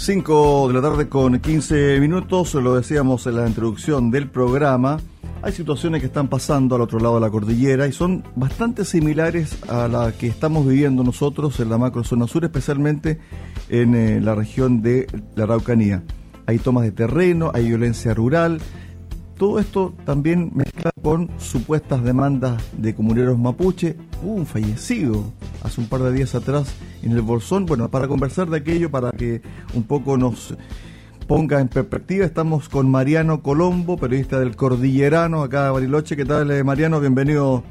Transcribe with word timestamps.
5 0.00 0.68
de 0.68 0.74
la 0.74 0.80
tarde 0.80 1.10
con 1.10 1.38
15 1.38 2.00
minutos, 2.00 2.54
lo 2.54 2.74
decíamos 2.74 3.26
en 3.26 3.36
la 3.36 3.46
introducción 3.46 4.10
del 4.10 4.30
programa, 4.30 4.98
hay 5.42 5.52
situaciones 5.52 6.00
que 6.00 6.06
están 6.06 6.28
pasando 6.28 6.74
al 6.74 6.80
otro 6.80 6.98
lado 7.00 7.16
de 7.16 7.20
la 7.20 7.28
cordillera 7.28 7.86
y 7.86 7.92
son 7.92 8.24
bastante 8.34 8.86
similares 8.86 9.58
a 9.68 9.88
la 9.88 10.12
que 10.12 10.26
estamos 10.26 10.66
viviendo 10.66 11.04
nosotros 11.04 11.60
en 11.60 11.68
la 11.68 11.76
macrozona 11.76 12.26
sur, 12.26 12.44
especialmente 12.44 13.18
en 13.68 13.94
eh, 13.94 14.22
la 14.22 14.34
región 14.34 14.80
de 14.80 15.06
la 15.36 15.44
Araucanía. 15.44 16.02
Hay 16.46 16.58
tomas 16.58 16.84
de 16.84 16.92
terreno, 16.92 17.50
hay 17.52 17.66
violencia 17.66 18.14
rural, 18.14 18.58
todo 19.40 19.58
esto 19.58 19.94
también 20.04 20.50
mezcla 20.54 20.90
con 21.02 21.30
supuestas 21.40 22.04
demandas 22.04 22.62
de 22.72 22.94
comuneros 22.94 23.38
mapuche. 23.38 23.96
Hubo 24.22 24.34
un 24.34 24.44
fallecido 24.44 25.24
hace 25.64 25.80
un 25.80 25.88
par 25.88 26.02
de 26.02 26.12
días 26.12 26.34
atrás 26.34 26.74
en 27.02 27.12
el 27.12 27.22
Bolsón. 27.22 27.64
Bueno, 27.64 27.90
para 27.90 28.06
conversar 28.06 28.48
de 28.50 28.58
aquello, 28.58 28.90
para 28.90 29.12
que 29.12 29.40
un 29.72 29.84
poco 29.84 30.18
nos 30.18 30.54
ponga 31.26 31.58
en 31.58 31.68
perspectiva, 31.68 32.26
estamos 32.26 32.68
con 32.68 32.90
Mariano 32.90 33.42
Colombo, 33.42 33.96
periodista 33.96 34.38
del 34.38 34.56
Cordillerano, 34.56 35.42
acá 35.42 35.64
de 35.64 35.70
Bariloche. 35.70 36.16
¿Qué 36.16 36.26
tal, 36.26 36.50
eh, 36.50 36.62
Mariano? 36.62 37.00
Bienvenido 37.00 37.62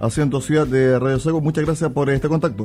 a 0.00 0.08
Ciento 0.08 0.40
Ciudad 0.40 0.66
de 0.66 0.98
Radio 0.98 1.18
Seco. 1.18 1.42
Muchas 1.42 1.66
gracias 1.66 1.92
por 1.92 2.08
este 2.08 2.30
contacto. 2.30 2.64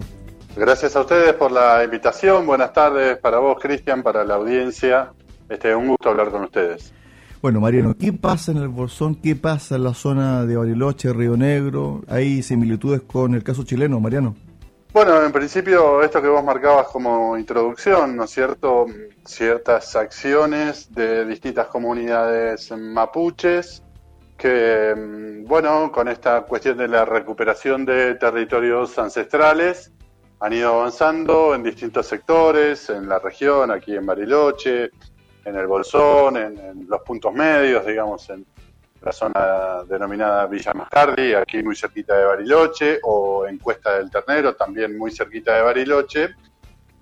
Gracias 0.56 0.96
a 0.96 1.02
ustedes 1.02 1.34
por 1.34 1.52
la 1.52 1.84
invitación. 1.84 2.48
Buenas 2.48 2.72
tardes 2.72 3.18
para 3.18 3.40
vos, 3.40 3.58
Cristian, 3.62 4.04
para 4.04 4.24
la 4.24 4.36
audiencia. 4.36 5.12
Este, 5.50 5.76
un 5.76 5.90
gusto 5.90 6.08
hablar 6.08 6.30
con 6.30 6.46
ustedes. 6.46 6.94
Bueno, 7.44 7.60
Mariano, 7.60 7.94
¿qué 8.00 8.14
pasa 8.14 8.54
en 8.54 8.58
el 8.60 8.70
Bolsón? 8.70 9.16
¿Qué 9.16 9.36
pasa 9.36 9.76
en 9.76 9.84
la 9.84 9.94
zona 9.94 10.46
de 10.46 10.56
Bariloche, 10.56 11.12
Río 11.12 11.36
Negro? 11.36 12.02
¿Hay 12.08 12.42
similitudes 12.42 13.02
con 13.02 13.36
el 13.36 13.44
caso 13.44 13.66
chileno, 13.66 14.00
Mariano? 14.00 14.34
Bueno, 14.94 15.22
en 15.22 15.30
principio, 15.34 16.02
esto 16.02 16.22
que 16.22 16.30
vos 16.30 16.42
marcabas 16.42 16.88
como 16.88 17.38
introducción, 17.38 18.16
¿no 18.16 18.24
es 18.24 18.30
cierto? 18.30 18.86
Ciertas 19.26 19.94
acciones 19.98 20.90
de 20.94 21.26
distintas 21.26 21.68
comunidades 21.68 22.72
mapuches 22.72 23.84
que, 24.38 24.96
mm, 24.96 25.46
bueno, 25.46 25.92
con 25.92 26.08
esta 26.08 26.44
cuestión 26.44 26.78
de 26.78 26.88
la 26.88 27.04
recuperación 27.04 27.84
de 27.84 28.16
territorios 28.16 28.98
ancestrales, 28.98 29.92
han 30.40 30.54
ido 30.54 30.70
avanzando 30.76 31.54
en 31.56 31.64
distintos 31.64 32.08
sectores, 32.08 32.90
en 32.90 33.10
la 33.10 33.20
región, 33.20 33.70
aquí 33.70 33.98
en 33.98 34.06
Bariloche, 34.06 34.92
en 35.46 35.56
el 35.56 35.68
Bolsón, 35.68 36.38
en, 36.38 36.88
los 36.88 37.02
puntos 37.02 37.34
medios, 37.34 37.86
digamos, 37.86 38.30
en 38.30 38.46
la 39.02 39.12
zona 39.12 39.84
denominada 39.88 40.46
Villa 40.48 40.74
Mascardi, 40.74 41.34
aquí 41.34 41.62
muy 41.62 41.76
cerquita 41.76 42.18
de 42.18 42.26
Bariloche, 42.26 43.00
o 43.04 43.46
en 43.46 43.58
Cuesta 43.58 43.98
del 43.98 44.10
Ternero, 44.10 44.56
también 44.56 44.98
muy 44.98 45.12
cerquita 45.12 45.56
de 45.56 45.62
Bariloche, 45.62 46.30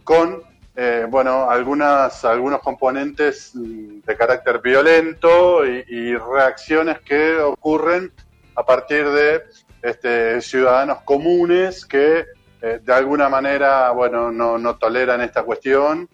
con 0.03 0.43
eh, 0.75 1.05
bueno, 1.09 1.49
algunas, 1.49 2.23
algunos 2.23 2.61
componentes 2.61 3.51
de 3.53 4.17
carácter 4.17 4.61
violento 4.61 5.65
y, 5.65 6.15
reacciones 6.15 7.01
que 7.01 7.37
ocurren 7.39 8.11
a 8.55 8.65
partir 8.65 9.09
de 9.09 9.43
este, 9.81 10.41
ciudadanos 10.41 11.01
comunes 11.01 11.85
que 11.85 12.25
eh, 12.61 12.79
de 12.81 12.93
alguna 12.93 13.27
manera 13.27 13.91
bueno, 13.91 14.31
no, 14.31 14.57
no 14.57 14.77
toleran 14.77 15.19
esta 15.21 15.43
cuestión 15.43 16.07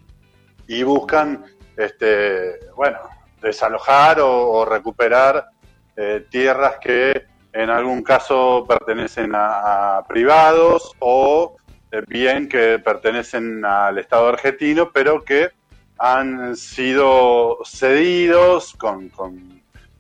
y 0.68 0.82
buscan 0.84 1.46
este, 1.78 2.60
bueno, 2.76 3.00
desalojar 3.42 4.20
o, 4.20 4.66
recuperar 4.66 5.46
eh, 5.96 6.26
tierras 6.30 6.78
que 6.82 7.26
en 7.54 7.70
algún 7.70 8.04
caso 8.04 8.66
pertenecen 8.68 9.32
a, 9.34 10.04
privados 10.08 10.92
o 11.00 11.56
eh, 11.92 12.02
bien 12.08 12.50
que 12.50 12.80
pertenecen 12.80 13.64
al 13.64 13.98
Estado 13.98 14.28
argentino, 14.28 14.92
pero 14.92 15.24
que 15.24 15.52
han 16.00 16.56
sido 16.56 17.60
cedidos 17.64 18.74
con, 18.74 19.12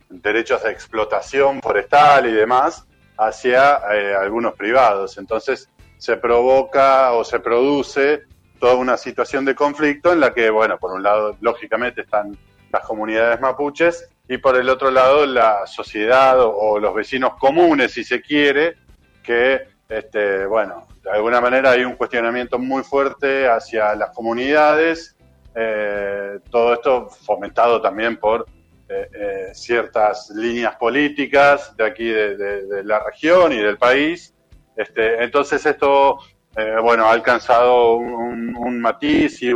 derechos 0.09 0.63
de 0.63 0.71
explotación 0.71 1.61
forestal 1.61 2.27
y 2.27 2.31
demás 2.31 2.85
hacia 3.17 3.81
eh, 3.93 4.15
algunos 4.15 4.53
privados. 4.53 5.17
Entonces 5.17 5.69
se 5.97 6.17
provoca 6.17 7.13
o 7.13 7.23
se 7.23 7.39
produce 7.39 8.23
toda 8.59 8.75
una 8.75 8.97
situación 8.97 9.45
de 9.45 9.55
conflicto 9.55 10.11
en 10.13 10.19
la 10.19 10.33
que, 10.33 10.49
bueno, 10.49 10.77
por 10.77 10.91
un 10.91 11.03
lado, 11.03 11.37
lógicamente 11.41 12.01
están 12.01 12.37
las 12.71 12.85
comunidades 12.85 13.39
mapuches 13.39 14.09
y 14.27 14.37
por 14.37 14.57
el 14.57 14.69
otro 14.69 14.91
lado 14.91 15.25
la 15.25 15.65
sociedad 15.67 16.37
o, 16.39 16.79
los 16.79 16.93
vecinos 16.93 17.35
comunes, 17.39 17.93
si 17.93 18.03
se 18.03 18.21
quiere, 18.21 18.75
que, 19.23 19.67
este, 19.87 20.45
bueno, 20.45 20.87
de 21.03 21.11
alguna 21.11 21.39
manera 21.39 21.71
hay 21.71 21.83
un 21.83 21.95
cuestionamiento 21.95 22.59
muy 22.59 22.83
fuerte 22.83 23.47
hacia 23.47 23.95
las 23.95 24.11
comunidades, 24.11 25.15
eh, 25.55 26.39
todo 26.51 26.73
esto 26.73 27.09
fomentado 27.09 27.81
también 27.81 28.17
por 28.17 28.45
eh, 28.89 29.09
eh, 29.13 29.49
ciertas 29.53 30.29
líneas 30.29 30.75
políticas 30.75 31.75
de 31.75 31.85
aquí 31.85 32.05
de, 32.05 32.83
la 32.83 33.03
región 33.03 33.51
y 33.51 33.57
del 33.57 33.77
país. 33.77 34.33
Este, 34.75 35.23
entonces 35.23 35.65
esto 35.65 36.19
eh, 36.57 36.75
bueno, 36.81 37.05
ha 37.05 37.11
alcanzado 37.11 37.97
un, 37.97 38.81
matiz 38.81 39.43
y, 39.43 39.51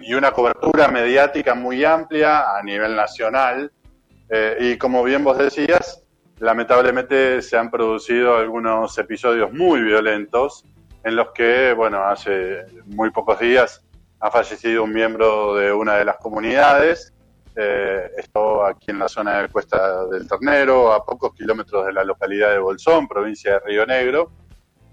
y, 0.00 0.14
una 0.14 0.30
cobertura 0.30 0.86
mediática 0.88 1.54
muy 1.54 1.84
amplia 1.84 2.56
a 2.56 2.62
nivel 2.62 2.94
nacional. 2.94 3.72
Eh, 4.28 4.56
y 4.60 4.78
como 4.78 5.02
bien 5.02 5.24
vos 5.24 5.38
decías, 5.38 6.04
lamentablemente 6.38 7.42
se 7.42 7.56
han 7.56 7.70
producido 7.70 8.36
algunos 8.36 8.96
episodios 8.96 9.52
muy 9.52 9.82
violentos 9.82 10.64
en 11.02 11.16
los 11.16 11.32
que, 11.32 11.72
bueno, 11.72 12.04
hace 12.04 12.64
muy 12.86 13.10
pocos 13.10 13.40
días 13.40 13.84
ha 14.20 14.30
fallecido 14.30 14.84
un 14.84 14.92
miembro 14.92 15.56
de 15.56 15.72
una 15.72 15.96
de 15.96 16.04
las 16.04 16.16
comunidades. 16.18 17.12
Eh, 17.56 18.08
esto 18.16 18.64
aquí 18.64 18.92
en 18.92 19.00
la 19.00 19.08
zona 19.08 19.42
de 19.42 19.48
Cuesta 19.48 20.06
del 20.06 20.28
Ternero, 20.28 20.92
a 20.92 21.04
pocos 21.04 21.34
kilómetros 21.34 21.86
de 21.86 21.92
la 21.92 22.04
localidad 22.04 22.52
de 22.52 22.58
Bolsón, 22.58 23.08
provincia 23.08 23.54
de 23.54 23.60
Río 23.60 23.84
Negro. 23.84 24.30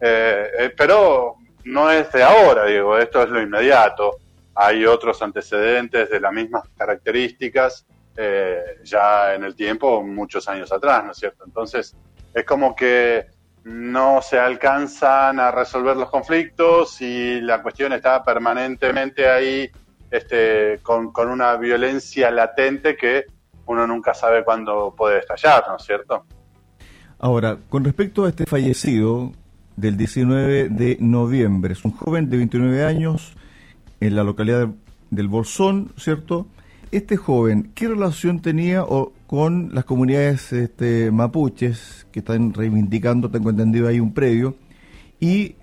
Eh, 0.01 0.47
eh, 0.57 0.73
pero 0.75 1.35
no 1.65 1.91
es 1.91 2.11
de 2.11 2.23
ahora, 2.23 2.65
digo, 2.65 2.97
esto 2.97 3.23
es 3.23 3.29
lo 3.29 3.41
inmediato. 3.41 4.17
Hay 4.55 4.85
otros 4.85 5.21
antecedentes 5.21 6.09
de 6.09 6.19
las 6.19 6.33
mismas 6.33 6.63
características 6.77 7.85
eh, 8.17 8.79
ya 8.83 9.33
en 9.33 9.43
el 9.43 9.55
tiempo, 9.55 10.03
muchos 10.03 10.47
años 10.49 10.71
atrás, 10.71 11.05
¿no 11.05 11.11
es 11.11 11.17
cierto? 11.17 11.45
Entonces, 11.45 11.95
es 12.33 12.45
como 12.45 12.75
que 12.75 13.27
no 13.63 14.21
se 14.21 14.39
alcanzan 14.39 15.39
a 15.39 15.51
resolver 15.51 15.95
los 15.95 16.09
conflictos 16.09 17.01
y 17.01 17.39
la 17.41 17.61
cuestión 17.61 17.93
está 17.93 18.23
permanentemente 18.23 19.29
ahí 19.29 19.69
este, 20.11 20.79
con, 20.81 21.11
con 21.11 21.29
una 21.29 21.55
violencia 21.55 22.31
latente 22.31 22.97
que 22.97 23.25
uno 23.67 23.85
nunca 23.85 24.13
sabe 24.13 24.43
cuándo 24.43 24.93
puede 24.97 25.19
estallar, 25.19 25.63
¿no 25.67 25.77
es 25.77 25.83
cierto? 25.83 26.25
Ahora, 27.19 27.57
con 27.69 27.83
respecto 27.83 28.25
a 28.25 28.29
este 28.29 28.45
fallecido, 28.45 29.31
del 29.79 29.97
19 29.97 30.69
de 30.69 30.97
noviembre. 30.99 31.73
Es 31.73 31.85
un 31.85 31.91
joven 31.91 32.29
de 32.29 32.37
29 32.37 32.83
años 32.83 33.33
en 33.99 34.15
la 34.15 34.23
localidad 34.23 34.69
del 35.09 35.27
Bolsón, 35.27 35.91
¿cierto? 35.97 36.47
Este 36.91 37.17
joven, 37.17 37.71
¿qué 37.75 37.87
relación 37.87 38.41
tenía 38.41 38.83
con 39.27 39.69
las 39.73 39.85
comunidades 39.85 40.51
este, 40.53 41.11
mapuches 41.11 42.07
que 42.11 42.19
están 42.19 42.53
reivindicando, 42.53 43.29
tengo 43.29 43.51
entendido 43.51 43.87
ahí 43.87 43.99
un 43.99 44.13
predio, 44.13 44.55
y 45.19 45.55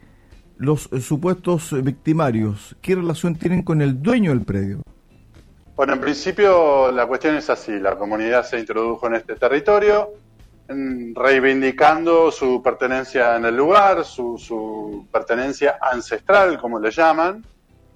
los 0.57 0.89
supuestos 1.01 1.75
victimarios, 1.83 2.77
¿qué 2.81 2.95
relación 2.95 3.35
tienen 3.35 3.63
con 3.63 3.83
el 3.83 4.03
dueño 4.03 4.31
del 4.31 4.43
predio? 4.43 4.83
Bueno, 5.75 5.93
en 5.93 6.01
principio 6.01 6.91
la 6.93 7.07
cuestión 7.07 7.37
es 7.37 7.51
así, 7.51 7.73
la 7.79 7.97
comunidad 7.97 8.45
se 8.45 8.59
introdujo 8.59 9.07
en 9.09 9.17
este 9.17 9.35
territorio, 9.35 10.11
reivindicando 10.69 12.31
su 12.31 12.63
pertenencia 12.63 13.37
en 13.37 13.45
el 13.45 13.57
lugar, 13.57 14.05
su, 14.05 15.07
pertenencia 15.11 15.79
ancestral, 15.81 16.59
como 16.59 16.81
le 16.81 16.91
llaman. 16.91 17.45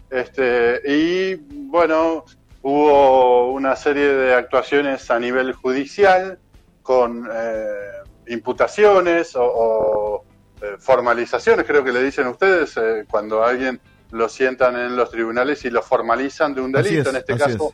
Este, 0.09 0.81
y 0.85 1.35
bueno, 1.69 2.25
hubo 2.63 3.53
una 3.53 3.77
serie 3.77 4.07
de 4.07 4.35
actuaciones 4.35 5.11
a 5.11 5.19
nivel 5.19 5.53
judicial 5.53 6.39
con 6.83 7.29
eh, 7.33 7.65
imputaciones 8.29 9.33
o, 9.37 10.25
eh, 10.61 10.77
formalizaciones, 10.79 11.67
creo 11.67 11.83
que 11.83 11.93
le 11.93 12.03
dicen 12.03 12.27
ustedes, 12.27 12.77
eh, 12.77 13.05
cuando 13.11 13.43
alguien 13.45 13.81
lo 14.11 14.29
sientan 14.29 14.77
en 14.77 14.97
los 14.97 15.11
tribunales 15.11 15.65
y 15.65 15.71
lo 15.71 15.83
formalizan 15.83 16.55
de 16.55 16.61
un 16.61 16.73
delito, 16.73 17.11
en 17.11 17.17
este 17.17 17.37
caso 17.37 17.73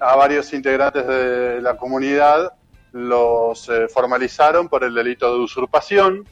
a 0.00 0.16
varios 0.16 0.52
integrantes 0.52 1.06
de 1.06 1.60
la 1.60 1.76
comunidad 1.76 2.52
los 2.92 3.68
eh, 3.68 3.88
formalizaron 3.88 4.68
por 4.68 4.84
el 4.84 4.94
delito 4.94 5.32
de 5.32 5.40
usurpación 5.40 6.26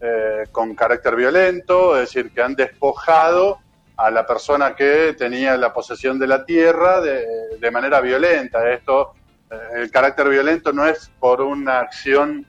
eh, 0.00 0.44
con 0.52 0.74
carácter 0.74 1.16
violento, 1.16 1.96
es 1.96 2.12
decir, 2.12 2.30
que 2.32 2.42
han 2.42 2.54
despojado 2.54 3.58
a 3.96 4.10
la 4.10 4.26
persona 4.26 4.74
que 4.74 5.14
tenía 5.18 5.56
la 5.56 5.72
posesión 5.72 6.18
de 6.18 6.26
la 6.26 6.44
tierra 6.44 7.00
de, 7.00 7.70
manera 7.70 8.00
violenta. 8.00 8.70
Esto, 8.70 9.14
eh, 9.50 9.56
el 9.76 9.90
carácter 9.90 10.28
violento 10.28 10.72
no 10.72 10.86
es 10.86 11.10
por 11.18 11.40
una 11.40 11.80
acción 11.80 12.46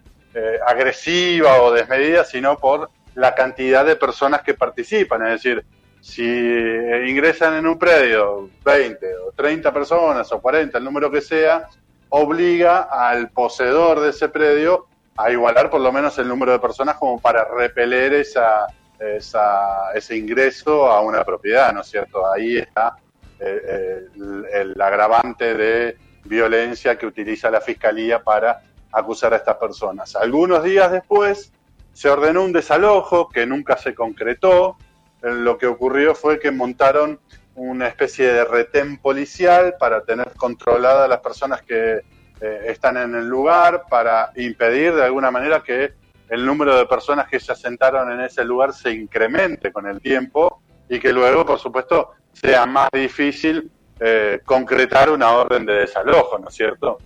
agresiva 0.67 1.63
o 1.63 1.71
desmedida, 1.71 2.23
sino 2.23 2.59
por 2.59 2.91
la 3.15 3.33
cantidad 3.33 3.83
de 3.83 3.95
personas 3.95 4.43
que 4.43 4.53
participan. 4.53 5.25
Es 5.25 5.41
decir, 5.41 5.65
si 5.99 6.23
ingresan 6.23 7.55
en 7.55 7.65
un 7.65 7.79
predio 7.79 8.47
20 8.63 9.07
o 9.17 9.31
30 9.31 9.73
personas 9.73 10.31
o 10.31 10.39
40, 10.39 10.77
el 10.77 10.83
número 10.83 11.09
que 11.09 11.21
sea, 11.21 11.67
obliga 12.09 12.87
al 12.91 13.29
poseedor 13.29 13.99
de 13.99 14.09
ese 14.09 14.29
predio 14.29 14.87
a 15.17 15.31
igualar 15.31 15.69
por 15.69 15.81
lo 15.81 15.91
menos 15.91 16.17
el 16.19 16.27
número 16.27 16.51
de 16.51 16.59
personas 16.59 16.95
como 16.95 17.19
para 17.19 17.45
repeler 17.45 18.13
esa, 18.13 18.67
ese 18.99 20.15
ingreso 20.15 20.91
a 20.91 21.01
una 21.01 21.23
propiedad, 21.23 21.73
¿no 21.73 21.81
es 21.81 21.87
cierto? 21.87 22.31
Ahí 22.31 22.57
está 22.57 22.95
eh, 23.39 24.05
el, 24.53 24.81
agravante 24.81 25.53
de 25.55 25.97
violencia 26.23 26.97
que 26.97 27.05
utiliza 27.05 27.49
la 27.49 27.61
Fiscalía 27.61 28.23
para 28.23 28.61
acusar 28.91 29.33
a 29.33 29.37
estas 29.37 29.57
personas. 29.57 30.15
Algunos 30.15 30.63
días 30.63 30.91
después 30.91 31.51
se 31.93 32.09
ordenó 32.09 32.43
un 32.43 32.53
desalojo 32.53 33.29
que 33.29 33.45
nunca 33.45 33.77
se 33.77 33.95
concretó. 33.95 34.77
Lo 35.21 35.57
que 35.57 35.65
ocurrió 35.65 36.13
fue 36.13 36.39
que 36.39 36.51
montaron 36.51 37.19
una 37.57 37.87
especie 37.87 38.31
de 38.31 38.45
retén 38.45 38.97
policial 38.97 39.75
para 39.79 40.01
tener 40.01 40.31
controlada 40.37 41.05
a 41.05 41.07
las 41.07 41.19
personas 41.19 41.61
que 41.63 42.01
eh, 42.39 42.61
están 42.67 42.97
en 42.97 43.15
el 43.15 43.27
lugar, 43.27 43.83
para 43.89 44.31
impedir 44.35 44.93
de 44.93 45.03
alguna 45.03 45.31
manera 45.31 45.63
que 45.63 45.93
el 46.29 46.45
número 46.45 46.77
de 46.77 46.85
personas 46.85 47.27
que 47.27 47.39
se 47.39 47.51
asentaron 47.51 48.11
en 48.11 48.21
ese 48.21 48.45
lugar 48.45 48.73
se 48.73 48.91
incremente 48.91 49.71
con 49.71 49.87
el 49.87 49.99
tiempo 50.01 50.61
y 50.87 50.99
que 50.99 51.11
luego, 51.11 51.45
por 51.45 51.57
supuesto, 51.57 52.11
sea 52.31 52.65
más 52.65 52.89
difícil 52.93 53.71
eh, 53.99 54.39
concretar 54.45 55.09
una 55.09 55.31
orden 55.31 55.65
de 55.65 55.73
desalojo, 55.73 56.37
¿no 56.37 56.49
es 56.49 56.53
cierto? 56.53 56.99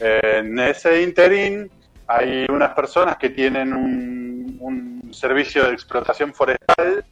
Eh, 0.00 0.38
en 0.38 0.58
ese 0.58 1.02
interín 1.02 1.70
hay 2.08 2.46
unas 2.50 2.74
personas 2.74 3.16
que 3.16 3.30
tienen 3.30 3.72
un, 3.72 4.56
un, 4.60 5.14
servicio 5.14 5.64
de 5.66 5.74
explotación 5.74 6.32
forestal 6.32 7.04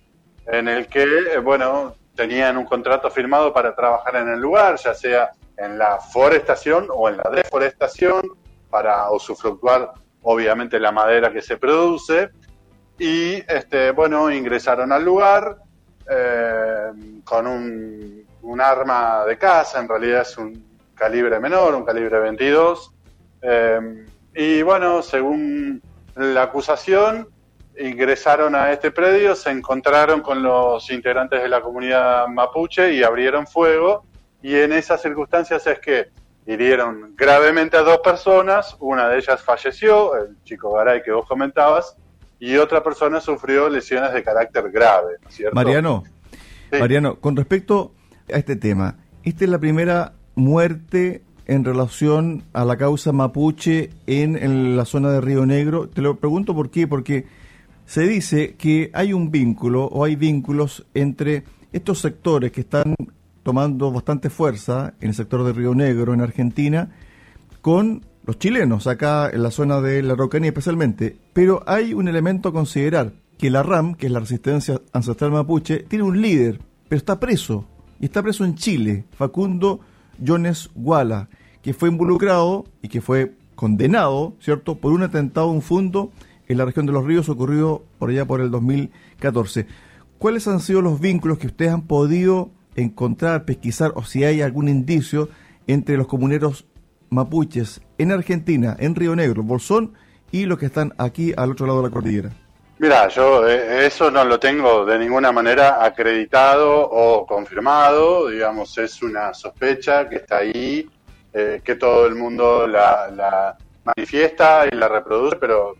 en 0.46 0.68
el 0.68 0.86
que, 0.88 1.02
eh, 1.02 1.38
bueno, 1.38 1.94
tenían 2.20 2.58
un 2.58 2.66
contrato 2.66 3.10
firmado 3.10 3.50
para 3.50 3.74
trabajar 3.74 4.16
en 4.16 4.28
el 4.28 4.38
lugar, 4.38 4.76
ya 4.76 4.92
sea 4.92 5.30
en 5.56 5.78
la 5.78 5.98
forestación 5.98 6.88
o 6.90 7.08
en 7.08 7.16
la 7.16 7.30
deforestación, 7.30 8.20
para 8.68 9.10
usufructuar 9.10 9.94
obviamente 10.20 10.78
la 10.78 10.92
madera 10.92 11.32
que 11.32 11.40
se 11.40 11.56
produce. 11.56 12.28
Y 12.98 13.36
este, 13.50 13.92
bueno, 13.92 14.30
ingresaron 14.30 14.92
al 14.92 15.02
lugar, 15.02 15.62
eh, 16.10 16.90
con 17.24 17.46
un, 17.46 18.60
arma 18.60 19.24
de 19.24 19.38
caza, 19.38 19.80
en 19.80 19.88
realidad 19.88 20.20
es 20.20 20.36
un 20.36 20.78
calibre 20.94 21.40
menor, 21.40 21.74
un 21.74 21.86
calibre 21.86 22.18
22. 22.18 22.92
Eh, 23.40 24.06
y 24.34 24.60
bueno, 24.60 25.00
según 25.00 25.80
la 26.16 26.42
acusación, 26.42 27.30
ingresaron 27.80 28.54
a 28.54 28.72
este 28.72 28.90
predio, 28.90 29.34
se 29.34 29.50
encontraron 29.50 30.20
con 30.20 30.42
los 30.42 30.90
integrantes 30.90 31.42
de 31.42 31.48
la 31.48 31.60
comunidad 31.60 32.28
mapuche 32.28 32.92
y 32.92 33.02
abrieron 33.02 33.46
fuego. 33.46 34.04
Y 34.42 34.54
en 34.54 34.72
esas 34.72 35.02
circunstancias 35.02 35.66
es 35.66 35.78
que 35.80 36.08
hirieron 36.46 37.14
gravemente 37.16 37.76
a 37.76 37.82
dos 37.82 37.98
personas, 37.98 38.76
una 38.80 39.08
de 39.08 39.18
ellas 39.18 39.42
falleció, 39.42 40.16
el 40.16 40.36
chico 40.44 40.72
Garay 40.72 41.02
que 41.02 41.12
vos 41.12 41.26
comentabas, 41.26 41.96
y 42.38 42.56
otra 42.56 42.82
persona 42.82 43.20
sufrió 43.20 43.68
lesiones 43.68 44.12
de 44.12 44.22
carácter 44.22 44.70
grave, 44.70 45.16
¿cierto? 45.28 45.54
Mariano, 45.54 46.04
Mariano, 46.72 47.16
con 47.16 47.36
respecto 47.36 47.92
a 48.32 48.38
este 48.38 48.56
tema, 48.56 48.96
esta 49.22 49.44
es 49.44 49.50
la 49.50 49.58
primera 49.58 50.14
muerte 50.34 51.22
en 51.46 51.64
relación 51.64 52.44
a 52.52 52.64
la 52.64 52.76
causa 52.76 53.12
mapuche 53.12 53.90
en, 54.06 54.76
la 54.76 54.84
zona 54.84 55.10
de 55.10 55.20
Río 55.20 55.44
Negro. 55.46 55.88
Te 55.88 56.00
lo 56.00 56.16
pregunto 56.16 56.54
por 56.54 56.70
qué, 56.70 56.86
porque 56.86 57.26
se 57.90 58.06
dice 58.06 58.54
que 58.54 58.88
hay 58.94 59.12
un 59.12 59.32
vínculo 59.32 59.86
o 59.86 60.04
hay 60.04 60.14
vínculos 60.14 60.86
entre 60.94 61.42
estos 61.72 61.98
sectores 61.98 62.52
que 62.52 62.60
están 62.60 62.94
tomando 63.42 63.90
bastante 63.90 64.30
fuerza 64.30 64.94
en 65.00 65.08
el 65.08 65.14
sector 65.16 65.42
de 65.42 65.52
Río 65.52 65.74
Negro, 65.74 66.14
en 66.14 66.20
Argentina, 66.20 66.88
con 67.60 68.06
los 68.24 68.38
chilenos, 68.38 68.86
acá 68.86 69.28
en 69.30 69.42
la 69.42 69.50
zona 69.50 69.80
de 69.80 70.04
la 70.04 70.12
Araucanía 70.12 70.50
especialmente. 70.50 71.16
Pero 71.32 71.64
hay 71.66 71.92
un 71.92 72.06
elemento 72.06 72.50
a 72.50 72.52
considerar, 72.52 73.12
que 73.36 73.50
la 73.50 73.64
RAM, 73.64 73.96
que 73.96 74.06
es 74.06 74.12
la 74.12 74.20
resistencia 74.20 74.80
ancestral 74.92 75.32
mapuche, 75.32 75.80
tiene 75.80 76.04
un 76.04 76.22
líder, 76.22 76.60
pero 76.88 76.96
está 76.96 77.18
preso. 77.18 77.64
Y 77.98 78.04
está 78.04 78.22
preso 78.22 78.44
en 78.44 78.54
Chile, 78.54 79.04
Facundo 79.16 79.80
Jones 80.24 80.70
Guala, 80.76 81.28
que 81.60 81.74
fue 81.74 81.88
involucrado 81.88 82.66
y 82.82 82.88
que 82.88 83.00
fue 83.00 83.34
condenado, 83.56 84.36
¿cierto?, 84.38 84.76
por 84.76 84.92
un 84.92 85.02
atentado 85.02 85.48
a 85.48 85.52
un 85.52 85.60
fondo 85.60 86.12
en 86.50 86.58
la 86.58 86.64
región 86.64 86.84
de 86.84 86.92
los 86.92 87.06
ríos 87.06 87.28
ocurrido 87.28 87.84
por 88.00 88.10
allá 88.10 88.24
por 88.24 88.40
el 88.40 88.50
2014. 88.50 89.66
¿Cuáles 90.18 90.48
han 90.48 90.58
sido 90.58 90.82
los 90.82 91.00
vínculos 91.00 91.38
que 91.38 91.46
ustedes 91.46 91.70
han 91.70 91.86
podido 91.86 92.50
encontrar, 92.74 93.44
pesquisar 93.44 93.92
o 93.94 94.02
si 94.02 94.24
hay 94.24 94.42
algún 94.42 94.68
indicio 94.68 95.28
entre 95.68 95.96
los 95.96 96.08
comuneros 96.08 96.66
mapuches 97.08 97.80
en 97.98 98.10
Argentina, 98.10 98.76
en 98.80 98.96
Río 98.96 99.14
Negro, 99.14 99.44
Bolsón 99.44 99.94
y 100.32 100.46
los 100.46 100.58
que 100.58 100.66
están 100.66 100.92
aquí 100.98 101.32
al 101.36 101.52
otro 101.52 101.66
lado 101.66 101.82
de 101.82 101.88
la 101.88 101.94
cordillera? 101.94 102.30
Mira, 102.78 103.06
yo 103.06 103.46
eh, 103.46 103.86
eso 103.86 104.10
no 104.10 104.24
lo 104.24 104.40
tengo 104.40 104.84
de 104.84 104.98
ninguna 104.98 105.30
manera 105.30 105.84
acreditado 105.84 106.80
o 106.80 107.26
confirmado, 107.26 108.28
digamos, 108.28 108.76
es 108.78 109.02
una 109.02 109.32
sospecha 109.34 110.08
que 110.08 110.16
está 110.16 110.38
ahí, 110.38 110.90
eh, 111.32 111.60
que 111.62 111.76
todo 111.76 112.06
el 112.06 112.16
mundo 112.16 112.66
la, 112.66 113.56
manifiesta 113.84 114.64
y 114.66 114.74
la 114.74 114.88
reproduce, 114.88 115.36
pero 115.36 115.76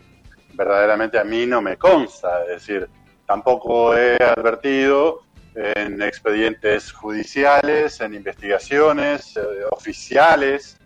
verdaderamente 0.64 1.18
a 1.18 1.24
mí 1.24 1.46
no 1.46 1.62
me 1.62 1.76
consta, 1.76 2.42
es 2.42 2.48
decir, 2.48 2.88
tampoco 3.26 3.96
he 3.96 4.16
advertido 4.16 5.22
en 5.54 6.02
expedientes 6.02 6.92
judiciales, 6.92 8.00
en 8.00 8.14
investigaciones 8.14 9.36
eh, 9.36 9.40
oficiales 9.70 10.78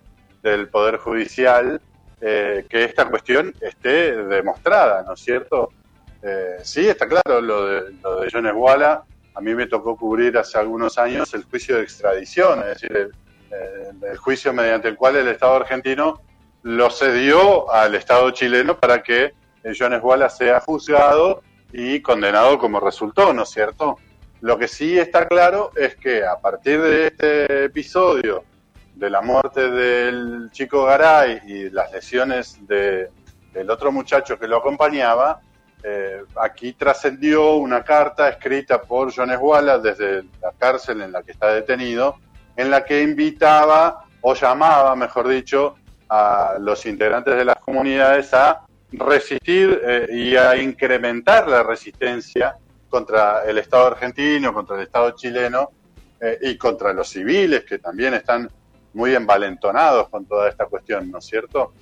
del 0.43 0.69
Poder 0.69 0.99
Judicial, 0.99 1.81
que 2.21 2.85
esta 2.85 3.05
cuestión 3.11 3.53
esté 3.61 4.17
demostrada, 4.17 5.03
¿no 5.03 5.12
es 5.12 5.21
cierto? 5.21 5.71
Eh, 6.26 6.56
sí, 6.62 6.88
está 6.88 7.06
claro 7.06 7.43
lo 7.43 7.67
de, 7.67 7.93
lo 8.03 8.21
de 8.21 8.31
Jones 8.32 8.55
Walla. 8.56 9.03
A 9.35 9.41
mí 9.43 9.55
me 9.55 9.67
tocó 9.67 9.94
cubrir 9.94 10.38
hace 10.38 10.59
algunos 10.59 10.97
años 10.97 11.35
el 11.35 11.44
juicio 11.44 11.76
de 11.76 11.82
extradición, 11.82 12.61
es 12.61 12.81
decir, 12.81 13.11
el, 14.03 14.17
juicio 14.17 14.53
mediante 14.53 14.88
el 14.88 14.97
cual 14.97 15.17
el 15.17 15.29
Estado 15.29 15.56
argentino 15.56 16.23
lo 16.62 16.91
cedió 16.91 17.71
al 17.71 17.94
Estado 17.94 18.31
chileno 18.31 18.79
para 18.79 19.03
que 19.03 19.35
Jones 19.76 20.00
Walla 20.02 20.28
sea 20.28 20.61
juzgado 20.61 21.43
y 21.72 22.00
condenado 22.00 22.58
como 22.58 22.81
resultó, 22.81 23.32
¿no 23.32 23.44
es 23.44 23.50
cierto? 23.50 23.99
Lo 24.40 24.59
que 24.59 24.68
sí 24.68 24.99
está 24.99 25.26
claro 25.26 25.71
es 25.75 25.97
que 25.97 26.25
a 26.25 26.38
partir 26.38 26.80
de 26.83 27.06
este 27.06 27.64
episodio 27.64 28.44
de 28.94 29.11
la 29.11 29.23
muerte 29.23 29.71
del 29.71 30.50
chico 30.52 30.85
Garay 30.85 31.40
y 31.47 31.71
las 31.71 31.90
lesiones 31.92 32.59
de, 32.66 33.09
del 33.52 33.71
otro 33.71 33.90
muchacho 33.90 34.38
que 34.38 34.47
lo 34.47 34.59
acompañaba, 34.59 35.40
eh, 35.83 36.23
aquí 36.37 36.75
trascendió 36.75 37.56
una 37.56 37.83
carta 37.83 38.28
escrita 38.28 38.80
por 38.83 39.14
Jones 39.14 39.38
Wallace 39.40 39.88
desde 39.88 40.23
la 40.40 40.52
cárcel 40.59 41.02
en 41.02 41.12
la 41.12 41.23
que 41.23 41.33
está 41.33 41.49
detenido, 41.49 42.16
en 42.56 42.71
la 42.71 42.85
que 42.85 43.02
invitaba 43.02 44.04
o 44.21 44.35
llamaba, 44.35 44.94
mejor 44.97 45.28
dicho, 45.28 45.75
a 46.09 46.54
los 46.61 46.87
integrantes 46.87 47.37
de 47.37 47.44
las 47.44 47.56
comunidades 47.56 48.33
a 48.33 48.62
resistir 48.93 49.81
eh, 49.85 50.07
y 50.11 50.37
a 50.37 50.57
incrementar 50.57 51.49
la 51.49 51.62
resistencia 51.62 52.57
contra 52.88 53.45
el 53.45 53.59
Estado 53.59 53.88
argentino, 53.88 54.55
contra 54.55 54.76
el 54.76 54.83
Estado 54.83 55.11
chileno 55.12 55.71
eh, 56.21 56.38
y 56.43 56.57
contra 56.57 56.93
los 56.93 57.09
civiles 57.09 57.64
que 57.64 57.79
también 57.79 58.14
están 58.14 58.49
muy 58.93 59.14
envalentonados 59.14 60.09
con 60.09 60.25
toda 60.26 60.49
esta 60.49 60.67
cuestión, 60.67 61.11
¿no 61.11 61.19
es 61.19 61.25
cierto? 61.26 61.73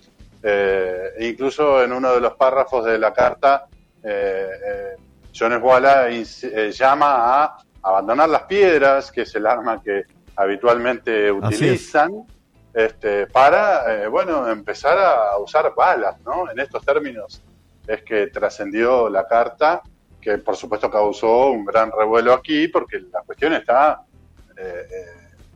incluso 1.21 1.85
en 1.85 1.93
uno 1.93 2.15
de 2.15 2.21
los 2.21 2.33
párrafos 2.33 2.85
de 2.85 2.99
la 2.99 3.13
carta 3.13 3.69
eh, 4.03 4.49
eh, 4.67 4.97
Jones 5.35 5.63
Walla 5.63 6.11
eh, 6.11 6.73
llama 6.73 7.45
a 7.45 7.57
abandonar 7.83 8.29
las 8.29 8.43
piedras, 8.43 9.11
que 9.11 9.23
es 9.23 9.35
el 9.35 9.47
arma 9.47 9.81
que 9.83 10.03
habitualmente 10.37 11.31
utilizan, 11.31 12.27
este, 12.75 13.27
para, 13.27 14.09
bueno, 14.09 14.49
empezar 14.49 14.99
a 14.99 15.37
usar 15.39 15.75
balas, 15.75 16.21
¿no? 16.23 16.51
En 16.51 16.59
estos 16.59 16.85
términos 16.85 17.43
es 17.87 18.03
que 18.03 18.29
trascendió 18.29 19.09
la 19.09 19.27
carta, 19.27 19.83
que 20.21 20.39
por 20.39 20.57
supuesto 20.57 20.91
causó 20.91 21.51
un 21.51 21.65
gran 21.65 21.91
revuelo 21.91 22.33
aquí, 22.33 22.69
porque 22.69 23.01
la 23.01 23.23
cuestión 23.23 23.55
está 23.55 24.03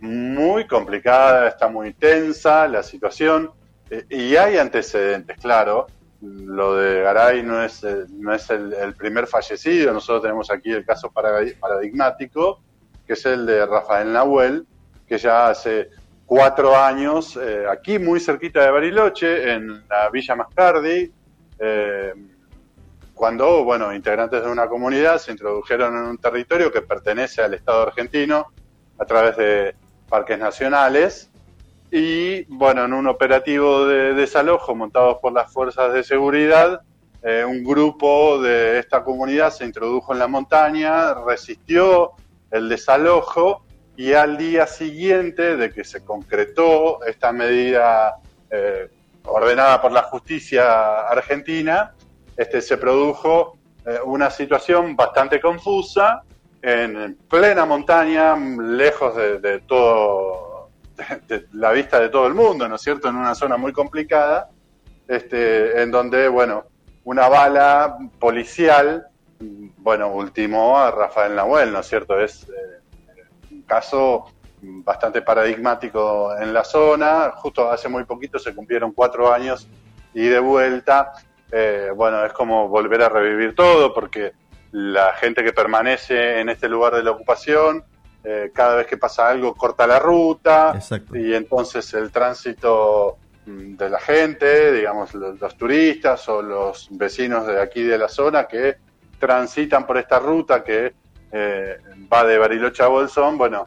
muy 0.00 0.66
complicada, 0.66 1.48
está 1.48 1.68
muy 1.68 1.94
tensa 1.94 2.66
la 2.68 2.82
situación, 2.82 3.50
y 4.10 4.36
hay 4.36 4.58
antecedentes, 4.58 5.38
claro, 5.38 5.86
lo 6.20 6.76
de 6.76 7.02
Garay 7.02 7.42
no 7.42 7.62
es, 7.62 7.84
eh, 7.84 8.06
no 8.10 8.34
es 8.34 8.50
el, 8.50 8.94
primer 8.94 9.26
fallecido, 9.26 9.92
nosotros 9.92 10.22
tenemos 10.22 10.50
aquí 10.50 10.72
el 10.72 10.84
caso 10.84 11.12
paradigmático, 11.12 12.60
que 13.06 13.12
es 13.12 13.26
el 13.26 13.46
de 13.46 13.64
Rafael 13.64 14.12
Nahuel, 14.12 14.66
que 15.06 15.18
ya 15.18 15.48
hace 15.48 15.90
cuatro 16.26 16.76
años, 16.76 17.38
eh, 17.40 17.64
aquí 17.70 17.98
muy 17.98 18.18
cerquita 18.20 18.62
de 18.64 18.70
Bariloche, 18.70 19.52
en 19.52 19.88
la 19.88 20.10
Villa 20.10 20.34
Mascardi, 20.34 21.12
eh, 21.58 22.12
cuando, 23.14 23.64
bueno, 23.64 23.94
integrantes 23.94 24.44
de 24.44 24.50
una 24.50 24.68
comunidad 24.68 25.18
se 25.18 25.30
introdujeron 25.30 25.96
en 25.96 26.02
un 26.02 26.18
territorio 26.18 26.70
que 26.70 26.82
pertenece 26.82 27.40
al 27.40 27.54
Estado 27.54 27.82
argentino 27.82 28.48
a 28.98 29.04
través 29.06 29.36
de 29.36 29.74
parques 30.08 30.38
nacionales 30.38 31.30
y, 31.90 32.44
bueno, 32.44 32.84
en 32.84 32.92
un 32.92 33.06
operativo 33.06 33.86
de 33.86 34.12
desalojo 34.12 34.74
montado 34.74 35.20
por 35.20 35.32
las 35.32 35.50
fuerzas 35.50 35.92
de 35.92 36.02
seguridad, 36.02 36.82
eh, 37.22 37.44
un 37.44 37.64
grupo 37.64 38.40
de 38.42 38.78
esta 38.78 39.02
comunidad 39.02 39.50
se 39.50 39.64
introdujo 39.64 40.12
en 40.12 40.18
la 40.18 40.28
montaña, 40.28 41.14
resistió 41.14 42.12
el 42.50 42.68
desalojo 42.68 43.65
y 43.96 44.12
al 44.12 44.36
día 44.36 44.66
siguiente 44.66 45.56
de 45.56 45.72
que 45.72 45.84
se 45.84 46.04
concretó 46.04 47.02
esta 47.04 47.32
medida 47.32 48.16
eh, 48.50 48.90
ordenada 49.24 49.80
por 49.80 49.92
la 49.92 50.02
justicia 50.02 51.08
argentina, 51.08 51.94
este, 52.36 52.60
se 52.60 52.76
produjo 52.76 53.58
eh, 53.86 53.98
una 54.04 54.30
situación 54.30 54.94
bastante 54.94 55.40
confusa 55.40 56.22
en 56.60 57.16
plena 57.28 57.64
montaña, 57.64 58.36
lejos 58.36 59.14
de, 59.16 59.60
todo, 59.66 60.70
la 61.52 61.70
vista 61.70 62.00
de 62.00 62.08
todo 62.08 62.26
el 62.26 62.34
mundo, 62.34 62.68
¿no 62.68 62.74
es 62.74 62.82
cierto? 62.82 63.08
En 63.08 63.16
una 63.16 63.34
zona 63.34 63.56
muy 63.56 63.72
complicada, 63.72 64.50
este, 65.06 65.80
en 65.80 65.90
donde, 65.90 66.28
bueno, 66.28 66.64
una 67.04 67.28
bala 67.28 67.96
policial, 68.18 69.06
bueno, 69.38 70.08
ultimó 70.08 70.78
a 70.78 70.90
Rafael 70.90 71.36
Nahuel, 71.36 71.72
¿no 71.72 71.80
es 71.80 71.86
cierto? 71.86 72.18
Es 72.18 72.48
eh, 72.48 72.75
caso 73.66 74.26
bastante 74.62 75.22
paradigmático 75.22 76.34
en 76.36 76.52
la 76.52 76.64
zona. 76.64 77.32
Justo 77.36 77.70
hace 77.70 77.88
muy 77.88 78.04
poquito 78.04 78.38
se 78.38 78.54
cumplieron 78.54 78.92
cuatro 78.92 79.32
años 79.32 79.68
y 80.14 80.26
de 80.26 80.38
vuelta, 80.38 81.12
eh, 81.52 81.90
bueno, 81.94 82.24
es 82.24 82.32
como 82.32 82.68
volver 82.68 83.02
a 83.02 83.08
revivir 83.08 83.54
todo 83.54 83.92
porque 83.92 84.32
la 84.72 85.12
gente 85.14 85.44
que 85.44 85.52
permanece 85.52 86.40
en 86.40 86.48
este 86.48 86.68
lugar 86.68 86.94
de 86.94 87.02
la 87.02 87.12
ocupación, 87.12 87.84
eh, 88.24 88.50
cada 88.52 88.76
vez 88.76 88.86
que 88.86 88.96
pasa 88.96 89.28
algo 89.28 89.54
corta 89.54 89.86
la 89.86 89.98
ruta 89.98 90.76
y 91.12 91.32
entonces 91.32 91.94
el 91.94 92.10
tránsito 92.10 93.18
mm, 93.46 93.76
de 93.76 93.88
la 93.88 94.00
gente, 94.00 94.72
digamos 94.72 95.14
los, 95.14 95.56
turistas 95.56 96.28
o 96.28 96.42
los 96.42 96.88
vecinos 96.90 97.46
de 97.46 97.60
aquí 97.60 97.82
de 97.82 97.98
la 97.98 98.08
zona 98.08 98.48
que 98.48 98.78
transitan 99.18 99.86
por 99.86 99.98
esta 99.98 100.18
ruta 100.18 100.64
que 100.64 100.94
eh, 101.36 101.76
va 102.12 102.24
de 102.24 102.38
Bariloche 102.38 102.82
a 102.82 102.86
Bolsón, 102.86 103.36
bueno, 103.36 103.66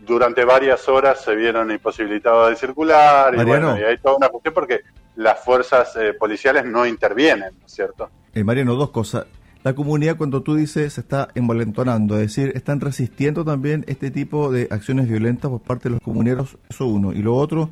durante 0.00 0.44
varias 0.44 0.88
horas 0.88 1.20
se 1.22 1.34
vieron 1.34 1.70
imposibilitados 1.70 2.50
de 2.50 2.56
circular 2.56 3.34
y, 3.34 3.44
bueno, 3.44 3.78
y 3.78 3.82
hay 3.82 3.98
toda 3.98 4.16
una 4.16 4.28
cuestión 4.28 4.54
porque 4.54 4.80
las 5.16 5.44
fuerzas 5.44 5.94
eh, 5.96 6.14
policiales 6.14 6.64
no 6.64 6.86
intervienen, 6.86 7.52
¿no 7.60 7.66
es 7.66 7.72
cierto? 7.72 8.10
Eh, 8.34 8.42
Mariano, 8.44 8.74
dos 8.74 8.90
cosas. 8.90 9.26
La 9.62 9.74
comunidad, 9.74 10.16
cuando 10.16 10.42
tú 10.42 10.56
dices, 10.56 10.94
se 10.94 11.02
está 11.02 11.28
envalentonando, 11.34 12.16
es 12.16 12.34
decir, 12.34 12.52
están 12.56 12.80
resistiendo 12.80 13.44
también 13.44 13.84
este 13.86 14.10
tipo 14.10 14.50
de 14.50 14.66
acciones 14.70 15.08
violentas 15.08 15.50
por 15.50 15.60
parte 15.60 15.84
de 15.84 15.90
los 15.90 16.00
comuneros, 16.00 16.56
eso 16.68 16.86
uno. 16.86 17.12
Y 17.12 17.22
lo 17.22 17.36
otro, 17.36 17.70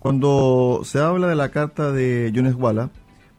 cuando 0.00 0.80
se 0.84 0.98
habla 0.98 1.28
de 1.28 1.36
la 1.36 1.50
carta 1.50 1.92
de 1.92 2.32
Jones 2.34 2.54
Walla, 2.56 2.90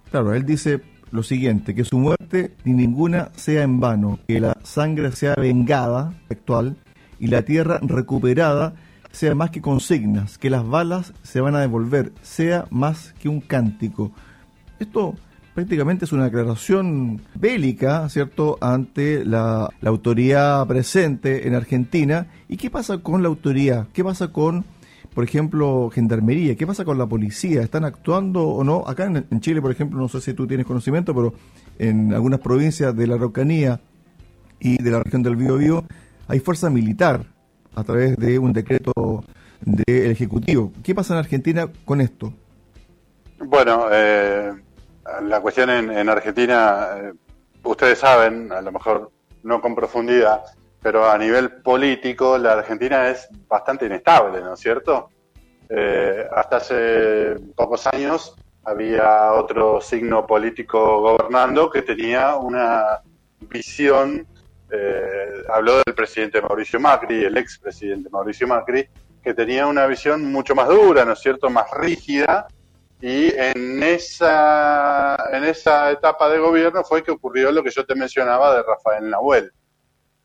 claro, 0.10 0.34
él 0.34 0.46
dice 0.46 0.82
lo 1.12 1.24
siguiente, 1.24 1.76
que 1.76 1.84
su 1.84 1.98
muerte 1.98 2.56
ni 2.64 2.74
ninguna 2.74 3.30
sea 3.36 3.64
en 3.64 3.80
vano, 3.80 4.20
que 4.28 4.40
la 4.40 4.58
sangre 4.64 5.12
sea 5.12 5.36
vengada, 5.36 6.14
actual, 6.30 6.76
y 7.20 7.28
la 7.28 7.44
tierra 7.44 7.80
recuperada 7.82 8.74
sea 9.12 9.34
más 9.34 9.50
que 9.50 9.62
consignas, 9.62 10.38
que 10.38 10.50
las 10.50 10.68
balas 10.68 11.14
se 11.24 11.40
van 11.42 11.56
a 11.56 11.62
devolver, 11.62 12.12
sea 12.22 12.66
más 12.70 13.14
que 13.20 13.30
un 13.30 13.40
cántico. 13.40 14.12
Esto 14.80 15.16
prácticamente 15.54 16.04
es 16.04 16.12
una 16.12 16.26
declaración 16.26 17.22
bélica, 17.34 18.10
¿cierto?, 18.10 18.58
ante 18.60 19.24
la, 19.24 19.70
la, 19.80 19.90
autoridad 19.90 20.68
presente 20.68 21.48
en 21.48 21.56
Argentina. 21.56 22.28
¿Y 22.50 22.58
qué 22.58 22.70
pasa 22.70 22.98
con 22.98 23.24
la 23.24 23.30
autoridad? 23.30 23.88
¿Qué 23.94 24.04
pasa 24.04 24.28
con, 24.34 24.66
por 25.16 25.24
ejemplo, 25.24 25.90
Gendarmería? 25.92 26.56
¿Qué 26.56 26.68
pasa 26.68 26.86
con 26.86 26.98
la 26.98 27.08
policía? 27.08 27.62
¿Están 27.62 27.86
actuando 27.86 28.48
o 28.48 28.64
no? 28.64 28.84
Acá 28.86 29.06
en, 29.06 29.26
en 29.32 29.40
Chile, 29.40 29.62
por 29.62 29.72
ejemplo, 29.72 29.98
no 29.98 30.10
sé 30.10 30.22
si 30.22 30.34
tú 30.34 30.46
tienes 30.46 30.68
conocimiento, 30.68 31.16
pero 31.16 31.34
en 31.80 32.14
algunas 32.14 32.42
provincias 32.42 32.96
de 32.96 33.08
la 33.08 33.16
Araucanía 33.16 33.80
y 34.60 34.82
de 34.84 34.92
la 34.92 35.02
región 35.02 35.24
del 35.24 35.38
Biobío 35.38 35.86
hay 36.28 36.40
fuerza 36.40 36.70
militar 36.70 37.22
a 37.76 37.84
través 37.84 38.18
de 38.18 38.38
un 38.38 38.54
decreto 38.54 39.24
del 39.62 40.12
Ejecutivo. 40.12 40.72
¿Qué 40.84 40.94
pasa 40.94 41.14
en 41.14 41.20
Argentina 41.20 41.70
con 41.86 42.02
esto? 42.02 42.34
Bueno, 43.40 43.88
eh, 43.92 44.52
la 45.24 45.40
cuestión 45.42 45.70
en, 45.70 46.10
Argentina, 46.10 46.88
eh, 46.98 47.14
ustedes 47.64 48.00
saben, 48.00 48.52
a 48.52 48.62
lo 48.62 48.72
mejor 48.72 49.12
no 49.44 49.62
con 49.62 49.76
profundidad, 49.76 50.42
pero 50.86 51.10
a 51.10 51.18
nivel 51.18 51.64
político 51.64 52.38
la 52.38 52.54
Argentina 52.54 53.10
es 53.10 53.28
bastante 53.48 53.88
inestable, 53.88 54.40
¿no 54.40 54.54
es 54.54 54.60
cierto? 54.60 55.10
Eh, 55.68 56.28
hasta 56.32 56.58
hace 56.58 57.38
pocos 57.56 57.88
años 57.88 58.36
había 58.64 59.32
otro 59.34 59.82
signo 59.82 60.28
político 60.28 61.02
gobernando 61.02 61.72
que 61.72 61.82
tenía 61.82 62.36
una 62.36 63.02
visión 63.50 64.28
eh, 64.72 65.42
habló 65.50 65.82
del 65.84 65.96
presidente 65.96 66.40
Mauricio 66.40 66.80
Macri, 66.80 67.24
el 67.24 67.36
expresidente 67.36 68.08
Mauricio 68.12 68.48
Macri, 68.48 68.88
que 69.24 69.34
tenía 69.34 69.66
una 69.66 69.88
visión 69.88 70.32
mucho 70.32 70.54
más 70.54 70.68
dura, 70.68 71.04
¿no 71.04 71.14
es 71.14 71.20
cierto?, 71.20 71.50
más 71.50 71.66
rígida, 71.72 72.46
y 73.02 73.34
en 73.36 73.82
esa, 73.82 75.18
en 75.34 75.46
esa 75.46 75.90
etapa 75.90 76.30
de 76.30 76.38
gobierno 76.38 76.84
fue 76.84 77.02
que 77.02 77.10
ocurrió 77.10 77.52
lo 77.52 77.64
que 77.64 77.72
yo 77.72 77.84
te 77.88 77.96
mencionaba 77.96 78.56
de 78.56 78.62
Rafael 78.62 79.10
Nahuel. 79.10 79.52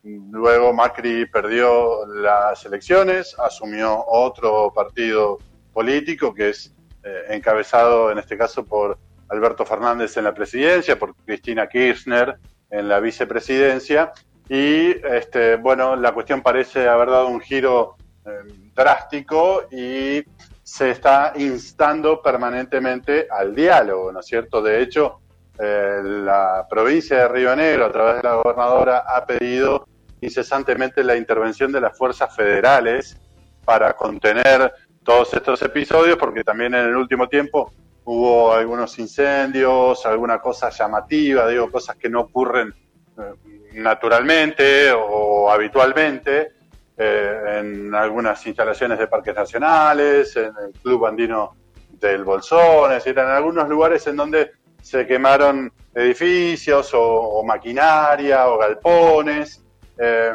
Luego 0.03 0.73
Macri 0.73 1.25
perdió 1.27 2.05
las 2.07 2.65
elecciones, 2.65 3.37
asumió 3.37 4.03
otro 4.07 4.71
partido 4.73 5.37
político 5.73 6.33
que 6.33 6.49
es 6.49 6.73
eh, 7.03 7.25
encabezado 7.29 8.11
en 8.11 8.17
este 8.17 8.37
caso 8.37 8.65
por 8.65 8.97
Alberto 9.29 9.65
Fernández 9.65 10.17
en 10.17 10.23
la 10.23 10.33
presidencia, 10.33 10.97
por 10.97 11.15
Cristina 11.15 11.67
Kirchner 11.67 12.37
en 12.69 12.89
la 12.89 12.99
vicepresidencia, 12.99 14.11
y 14.49 14.91
este, 15.05 15.55
bueno, 15.55 15.95
la 15.95 16.13
cuestión 16.13 16.41
parece 16.41 16.87
haber 16.87 17.09
dado 17.09 17.27
un 17.27 17.39
giro 17.39 17.95
eh, 18.25 18.29
drástico 18.73 19.67
y 19.71 20.23
se 20.63 20.91
está 20.91 21.33
instando 21.37 22.21
permanentemente 22.21 23.27
al 23.29 23.55
diálogo, 23.55 24.11
¿no 24.11 24.19
es 24.19 24.25
cierto? 24.25 24.61
De 24.61 24.81
hecho, 24.81 25.21
eh, 25.57 26.01
la 26.03 26.65
provincia 26.69 27.17
de 27.17 27.27
Río 27.27 27.55
Negro, 27.55 27.85
a 27.85 27.91
través 27.91 28.15
de 28.17 28.23
la 28.23 28.35
gobernadora, 28.35 29.03
ha 29.07 29.25
pedido 29.25 29.87
incesantemente 30.21 31.03
la 31.03 31.15
intervención 31.15 31.71
de 31.71 31.81
las 31.81 31.97
fuerzas 31.97 32.35
federales 32.35 33.17
para 33.65 33.93
contener 33.93 34.71
todos 35.03 35.33
estos 35.33 35.61
episodios, 35.63 36.17
porque 36.17 36.43
también 36.43 36.73
en 36.75 36.85
el 36.85 36.95
último 36.95 37.27
tiempo 37.27 37.73
hubo 38.05 38.53
algunos 38.53 38.97
incendios, 38.99 40.05
alguna 40.05 40.39
cosa 40.39 40.69
llamativa, 40.69 41.47
digo, 41.47 41.69
cosas 41.69 41.95
que 41.97 42.09
no 42.09 42.21
ocurren 42.21 42.73
eh, 43.17 43.33
naturalmente 43.73 44.91
o 44.91 45.49
habitualmente 45.49 46.53
eh, 46.97 47.59
en 47.59 47.95
algunas 47.95 48.45
instalaciones 48.45 48.99
de 48.99 49.07
parques 49.07 49.33
nacionales, 49.33 50.35
en 50.35 50.51
el 50.65 50.71
Club 50.81 51.05
Andino 51.05 51.55
del 51.99 52.23
Bolsón, 52.23 52.91
es 52.91 53.03
decir, 53.03 53.17
en 53.17 53.27
algunos 53.27 53.67
lugares 53.69 54.05
en 54.07 54.17
donde 54.17 54.51
se 54.81 55.05
quemaron 55.07 55.71
edificios 55.93 56.91
o, 56.93 57.43
maquinaria 57.43 58.47
o 58.47 58.57
galpones. 58.57 59.63
Eh, 59.97 60.33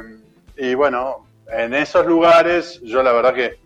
y 0.57 0.75
bueno, 0.75 1.27
en 1.51 1.75
esos 1.75 2.07
lugares 2.07 2.81
yo 2.83 3.03
la 3.03 3.13
verdad 3.13 3.35
que 3.35 3.59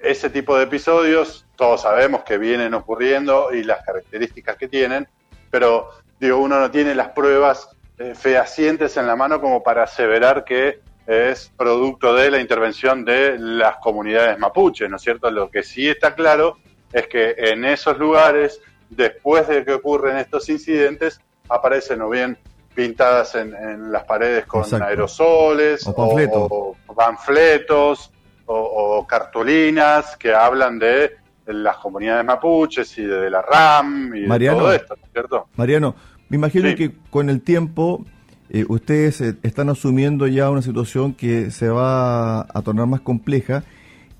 ese 0.00 0.30
tipo 0.30 0.56
de 0.56 0.64
episodios 0.64 1.46
todos 1.56 1.82
sabemos 1.82 2.24
que 2.24 2.38
vienen 2.38 2.74
ocurriendo 2.74 3.52
y 3.52 3.62
las 3.62 3.84
características 3.84 4.56
que 4.56 4.68
tienen, 4.68 5.06
pero 5.50 5.90
digo, 6.18 6.38
uno 6.38 6.58
no 6.58 6.70
tiene 6.70 6.94
las 6.94 7.10
pruebas 7.10 7.68
eh, 7.98 8.14
fehacientes 8.14 8.96
en 8.96 9.06
la 9.06 9.14
mano 9.14 9.40
como 9.40 9.62
para 9.62 9.84
aseverar 9.84 10.44
que 10.44 10.80
es 11.06 11.52
producto 11.56 12.14
de 12.14 12.30
la 12.30 12.40
intervención 12.40 13.04
de 13.04 13.38
las 13.38 13.76
comunidades 13.76 14.38
mapuches, 14.38 14.88
¿no 14.88 14.96
es 14.96 15.02
cierto? 15.02 15.30
Lo 15.30 15.50
que 15.50 15.62
sí 15.62 15.88
está 15.88 16.14
claro 16.14 16.58
es 16.92 17.06
que 17.08 17.34
en 17.36 17.64
esos 17.64 17.98
lugares, 17.98 18.60
después 18.90 19.48
de 19.48 19.64
que 19.64 19.74
ocurren 19.74 20.16
estos 20.16 20.48
incidentes, 20.48 21.20
aparecen 21.48 22.02
o 22.02 22.08
bien 22.08 22.38
pintadas 22.74 23.34
en, 23.34 23.92
las 23.92 24.04
paredes 24.04 24.46
con 24.46 24.64
aerosoles 24.82 25.86
o, 25.86 26.76
panfletos 26.94 28.10
o, 28.46 29.06
cartulinas 29.06 30.16
que 30.16 30.34
hablan 30.34 30.78
de 30.78 31.16
las 31.46 31.76
comunidades 31.78 32.24
mapuches 32.24 32.98
y 32.98 33.02
de, 33.02 33.30
la 33.30 33.42
RAM 33.42 34.14
y 34.14 34.20
de 34.22 34.48
todo 34.50 34.72
esto, 34.72 34.96
¿no 34.96 35.04
es 35.04 35.12
cierto? 35.12 35.48
Mariano, 35.56 35.94
me 36.28 36.36
imagino 36.36 36.74
que 36.74 36.92
con 37.10 37.28
el 37.28 37.42
tiempo 37.42 38.04
eh, 38.48 38.64
ustedes 38.68 39.20
eh, 39.20 39.36
están 39.42 39.68
asumiendo 39.70 40.26
ya 40.26 40.50
una 40.50 40.62
situación 40.62 41.14
que 41.14 41.50
se 41.50 41.68
va 41.68 42.42
a 42.42 42.62
tornar 42.62 42.86
más 42.86 43.00
compleja. 43.00 43.64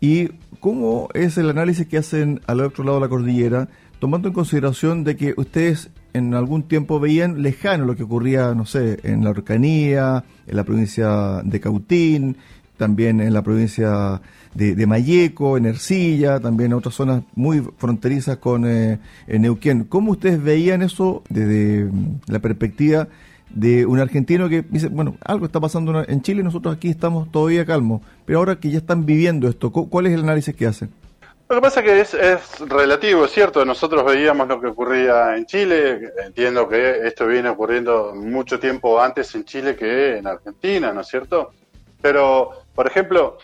¿Y 0.01 0.31
cómo 0.59 1.09
es 1.13 1.39
el 1.39 1.51
análisis 1.51 1.87
que 1.87 1.99
hacen 1.99 2.41
al 2.47 2.61
otro 2.61 2.85
lado 2.85 2.97
de 2.97 3.03
la 3.03 3.09
cordillera, 3.09 3.69
tomando 3.99 4.29
en 4.29 4.35
consideración 4.35 5.05
de 5.05 5.17
que 5.17 5.35
ustedes 5.37 5.91
en 6.13 6.35
algún 6.35 6.65
tiempo 6.65 7.01
veían 7.01 7.43
lejano 7.43 7.85
lo 7.85 7.97
que 7.97 8.03
ocurría, 8.03 8.55
no 8.55 8.67
sé, 8.67 9.01
en 9.03 9.25
la 9.25 9.31
Orcanía, 9.31 10.25
en 10.47 10.57
la 10.57 10.65
provincia 10.65 11.43
de 11.45 11.61
Cautín, 11.61 12.37
también 12.77 13.21
en 13.21 13.33
la 13.33 13.43
provincia 13.43 14.21
de, 14.55 14.75
de 14.75 14.87
Mayeco, 14.87 15.57
en 15.57 15.67
Ercilla, 15.67 16.41
también 16.41 16.73
en 16.73 16.79
otras 16.79 16.95
zonas 16.95 17.23
muy 17.35 17.63
fronterizas 17.79 18.39
con 18.39 18.67
eh, 18.67 18.99
Neuquén. 19.27 19.85
¿Cómo 19.85 20.13
ustedes 20.13 20.43
veían 20.43 20.83
eso 20.83 21.23
desde 21.29 21.89
la 22.27 22.41
perspectiva 22.41 23.09
de 23.55 23.87
un 23.87 23.99
argentino 23.99 24.49
que 24.49 24.63
dice, 24.63 24.89
bueno, 24.89 25.17
algo 25.25 25.47
está 25.47 25.61
pasando 25.61 26.05
en 26.07 26.23
Chile, 26.23 26.43
nosotros 26.43 26.75
aquí 26.75 26.89
estamos 26.89 27.31
todavía 27.31 27.67
calmos, 27.67 28.01
pero 28.25 28.39
ahora 28.39 28.57
que 28.59 28.71
ya 28.71 28.79
están 28.79 29.05
viviendo 29.05 29.49
esto, 29.49 29.71
¿cuál 29.71 30.07
es 30.07 30.15
el 30.15 30.21
análisis 30.21 30.55
que 30.55 30.67
hacen? 30.67 30.91
Lo 31.53 31.59
que 31.59 31.63
pasa 31.65 31.81
es 31.81 32.09
que 32.09 32.33
es, 32.33 32.61
relativo, 32.61 33.27
es 33.27 33.31
cierto, 33.31 33.63
nosotros 33.63 34.07
veíamos 34.07 34.49
lo 34.49 34.59
que 34.59 34.69
ocurría 34.69 35.37
en 35.37 35.45
Chile, 35.45 36.11
entiendo 36.25 36.67
que 36.67 37.07
esto 37.07 37.27
viene 37.27 37.51
ocurriendo 37.51 38.15
mucho 38.15 38.59
tiempo 38.59 38.99
antes 38.99 39.35
en 39.35 39.45
Chile 39.45 39.77
que 39.77 40.17
en 40.17 40.27
Argentina, 40.27 40.95
¿no 40.95 41.03
es 41.03 41.09
cierto? 41.09 41.53
Pero, 42.01 42.65
por 42.75 42.87
ejemplo, 42.87 43.37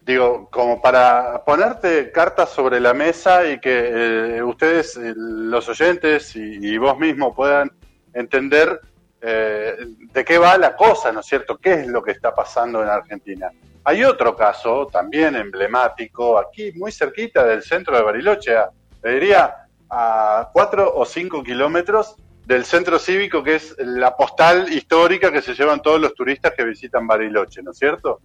digo, 0.00 0.48
como 0.50 0.80
para 0.80 1.44
ponerte 1.44 2.10
cartas 2.10 2.48
sobre 2.48 2.80
la 2.80 2.94
mesa 2.94 3.46
y 3.46 3.60
que 3.60 4.38
eh, 4.38 4.42
ustedes, 4.42 4.96
eh, 4.96 5.12
los 5.14 5.68
oyentes 5.68 6.34
y, 6.34 6.56
y, 6.58 6.78
vos 6.78 6.98
mismo 6.98 7.34
puedan 7.34 7.70
entender 8.14 8.80
eh, 9.20 9.76
de 10.10 10.24
qué 10.24 10.38
va 10.38 10.56
la 10.56 10.74
cosa, 10.74 11.12
¿no 11.12 11.20
es 11.20 11.26
cierto? 11.26 11.58
¿Qué 11.58 11.74
es 11.74 11.86
lo 11.86 12.02
que 12.02 12.12
está 12.12 12.34
pasando 12.34 12.82
en 12.82 12.88
Argentina? 12.88 13.50
Hay 13.84 14.04
otro 14.04 14.36
caso 14.36 14.86
también 14.86 15.34
emblemático, 15.34 16.38
aquí 16.38 16.72
muy 16.76 16.92
cerquita 16.92 17.44
del 17.44 17.62
centro 17.62 17.96
de 17.96 18.02
Bariloche, 18.02 18.54
le 19.02 19.14
diría 19.14 19.56
a 19.90 20.50
cuatro 20.52 20.92
o 20.94 21.04
cinco 21.04 21.42
kilómetros 21.42 22.16
del 22.46 22.64
centro 22.64 22.98
cívico, 22.98 23.42
que 23.42 23.56
es 23.56 23.74
la 23.78 24.16
postal 24.16 24.72
histórica 24.72 25.32
que 25.32 25.42
se 25.42 25.54
llevan 25.54 25.82
todos 25.82 26.00
los 26.00 26.14
turistas 26.14 26.52
que 26.56 26.64
visitan 26.64 27.06
Bariloche, 27.06 27.62
¿no 27.62 27.72
es 27.72 27.78
cierto? 27.78 28.20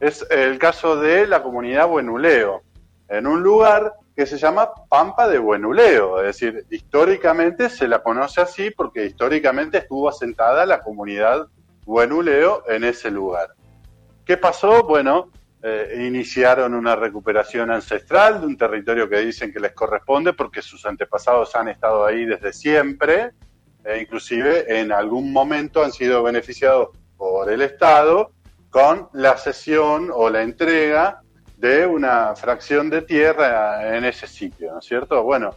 Es 0.00 0.26
el 0.30 0.58
caso 0.58 0.96
de 0.96 1.26
la 1.26 1.42
comunidad 1.42 1.86
Buenuleo, 1.86 2.62
en 3.08 3.26
un 3.26 3.42
lugar 3.42 3.94
que 4.16 4.26
se 4.26 4.38
llama 4.38 4.70
Pampa 4.88 5.28
de 5.28 5.38
Buenuleo, 5.38 6.20
es 6.20 6.26
decir, 6.26 6.64
históricamente 6.70 7.68
se 7.68 7.86
la 7.86 8.02
conoce 8.02 8.40
así 8.40 8.70
porque 8.70 9.04
históricamente 9.04 9.78
estuvo 9.78 10.08
asentada 10.08 10.66
la 10.66 10.80
comunidad 10.80 11.46
Buenuleo 11.84 12.64
en 12.68 12.84
ese 12.84 13.10
lugar. 13.10 13.55
¿Qué 14.26 14.36
pasó? 14.36 14.82
Bueno, 14.82 15.30
eh, 15.62 16.04
iniciaron 16.04 16.74
una 16.74 16.96
recuperación 16.96 17.70
ancestral 17.70 18.40
de 18.40 18.46
un 18.48 18.56
territorio 18.56 19.08
que 19.08 19.20
dicen 19.20 19.52
que 19.52 19.60
les 19.60 19.70
corresponde 19.70 20.32
porque 20.32 20.62
sus 20.62 20.84
antepasados 20.84 21.54
han 21.54 21.68
estado 21.68 22.04
ahí 22.04 22.24
desde 22.24 22.52
siempre, 22.52 23.30
e 23.84 24.00
inclusive 24.00 24.80
en 24.80 24.90
algún 24.90 25.32
momento 25.32 25.84
han 25.84 25.92
sido 25.92 26.24
beneficiados 26.24 26.88
por 27.16 27.52
el 27.52 27.62
Estado 27.62 28.32
con 28.68 29.08
la 29.12 29.38
cesión 29.38 30.10
o 30.12 30.28
la 30.28 30.42
entrega 30.42 31.20
de 31.56 31.86
una 31.86 32.34
fracción 32.34 32.90
de 32.90 33.02
tierra 33.02 33.96
en 33.96 34.04
ese 34.04 34.26
sitio, 34.26 34.72
¿no 34.72 34.80
es 34.80 34.86
cierto? 34.86 35.22
Bueno, 35.22 35.54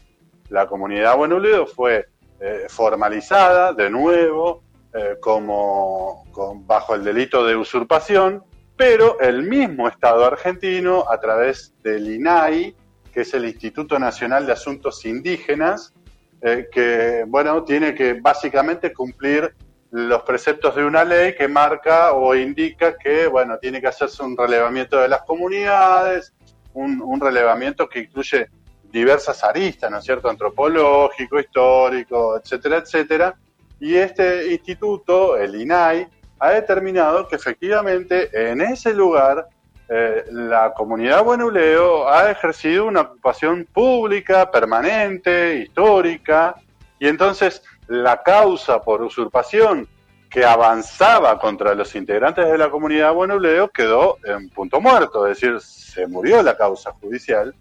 la 0.50 0.68
comunidad 0.68 1.18
Buenuledo 1.18 1.66
fue 1.66 2.06
eh, 2.40 2.68
formalizada 2.70 3.74
de 3.74 3.90
nuevo 3.90 4.62
eh, 4.94 5.18
como 5.20 6.24
bajo 6.68 6.94
el 6.94 7.04
delito 7.04 7.44
de 7.44 7.56
usurpación, 7.56 8.44
pero 8.80 9.20
el 9.20 9.44
mismo 9.44 9.90
Estado 9.90 10.24
argentino, 10.24 11.04
a 11.12 11.20
través 11.20 11.74
del 11.84 12.10
INAI, 12.10 12.74
que 13.12 13.22
es 13.22 13.34
el 13.34 13.44
Instituto 13.44 14.00
Nacional 14.00 14.46
de 14.46 14.54
Asuntos 14.54 15.06
Indígenas, 15.06 15.94
eh, 16.42 16.70
que 16.72 17.26
bueno 17.28 17.66
tiene 17.66 17.94
que 17.94 18.14
básicamente 18.14 18.94
cumplir 18.94 19.54
los 19.92 20.22
preceptos 20.22 20.78
de 20.78 20.86
una 20.86 21.04
ley 21.04 21.36
que 21.36 21.50
marca 21.50 22.14
o 22.14 22.34
indica 22.34 22.98
que, 22.98 23.28
bueno, 23.28 23.58
tiene 23.58 23.82
que 23.82 23.88
hacerse 23.88 24.24
un 24.24 24.38
relevamiento 24.38 24.98
de 24.98 25.10
las 25.10 25.24
comunidades, 25.24 26.34
un, 26.74 27.20
relevamiento 27.20 27.90
que 27.90 28.00
incluye 28.00 28.48
diversas 28.84 29.44
aristas, 29.44 29.92
¿no 29.92 29.98
es 29.98 30.06
cierto?, 30.06 30.30
antropológico, 30.30 31.38
histórico, 31.38 32.38
etcétera, 32.38 32.78
etcétera. 32.78 33.36
Y 33.78 33.96
este 33.96 34.54
instituto, 34.54 35.36
el 35.36 35.60
INAI, 35.60 36.08
ha 36.40 36.52
determinado 36.52 37.28
que 37.28 37.36
efectivamente 37.36 38.30
en 38.34 38.62
ese 38.62 38.94
lugar 38.94 39.48
eh, 39.90 40.26
la 40.32 40.74
comunidad 40.74 41.24
buenuleo 41.24 42.08
ha 42.08 42.32
ejercido 42.32 42.86
una 42.86 43.02
ocupación 43.02 43.68
pública, 43.72 44.50
permanente, 44.50 45.58
histórica, 45.58 46.56
y 47.00 47.08
entonces 47.08 47.64
la 47.88 48.22
causa 48.22 48.82
por 48.82 49.02
usurpación 49.02 49.88
que 50.30 50.46
avanzaba 50.46 51.40
contra 51.40 51.74
los 51.74 51.96
integrantes 51.96 52.46
de 52.46 52.58
la 52.58 52.70
comunidad 52.70 53.14
Buenuleo 53.14 53.70
quedó 53.70 54.18
en 54.24 54.50
punto 54.50 54.80
muerto, 54.80 55.26
es 55.26 55.40
decir, 55.40 55.60
se 55.60 56.06
murió 56.06 56.44
la 56.44 56.56
causa 56.56 56.92
judicial 57.02 57.56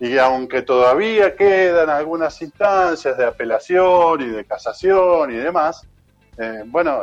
y 0.00 0.18
aunque 0.18 0.62
todavía 0.62 1.36
quedan 1.36 1.90
algunas 1.90 2.40
instancias 2.42 3.16
de 3.16 3.24
apelación 3.24 4.20
y 4.20 4.26
de 4.26 4.44
casación 4.44 5.30
y 5.32 5.36
demás, 5.36 5.86
eh, 6.40 6.62
bueno, 6.66 7.00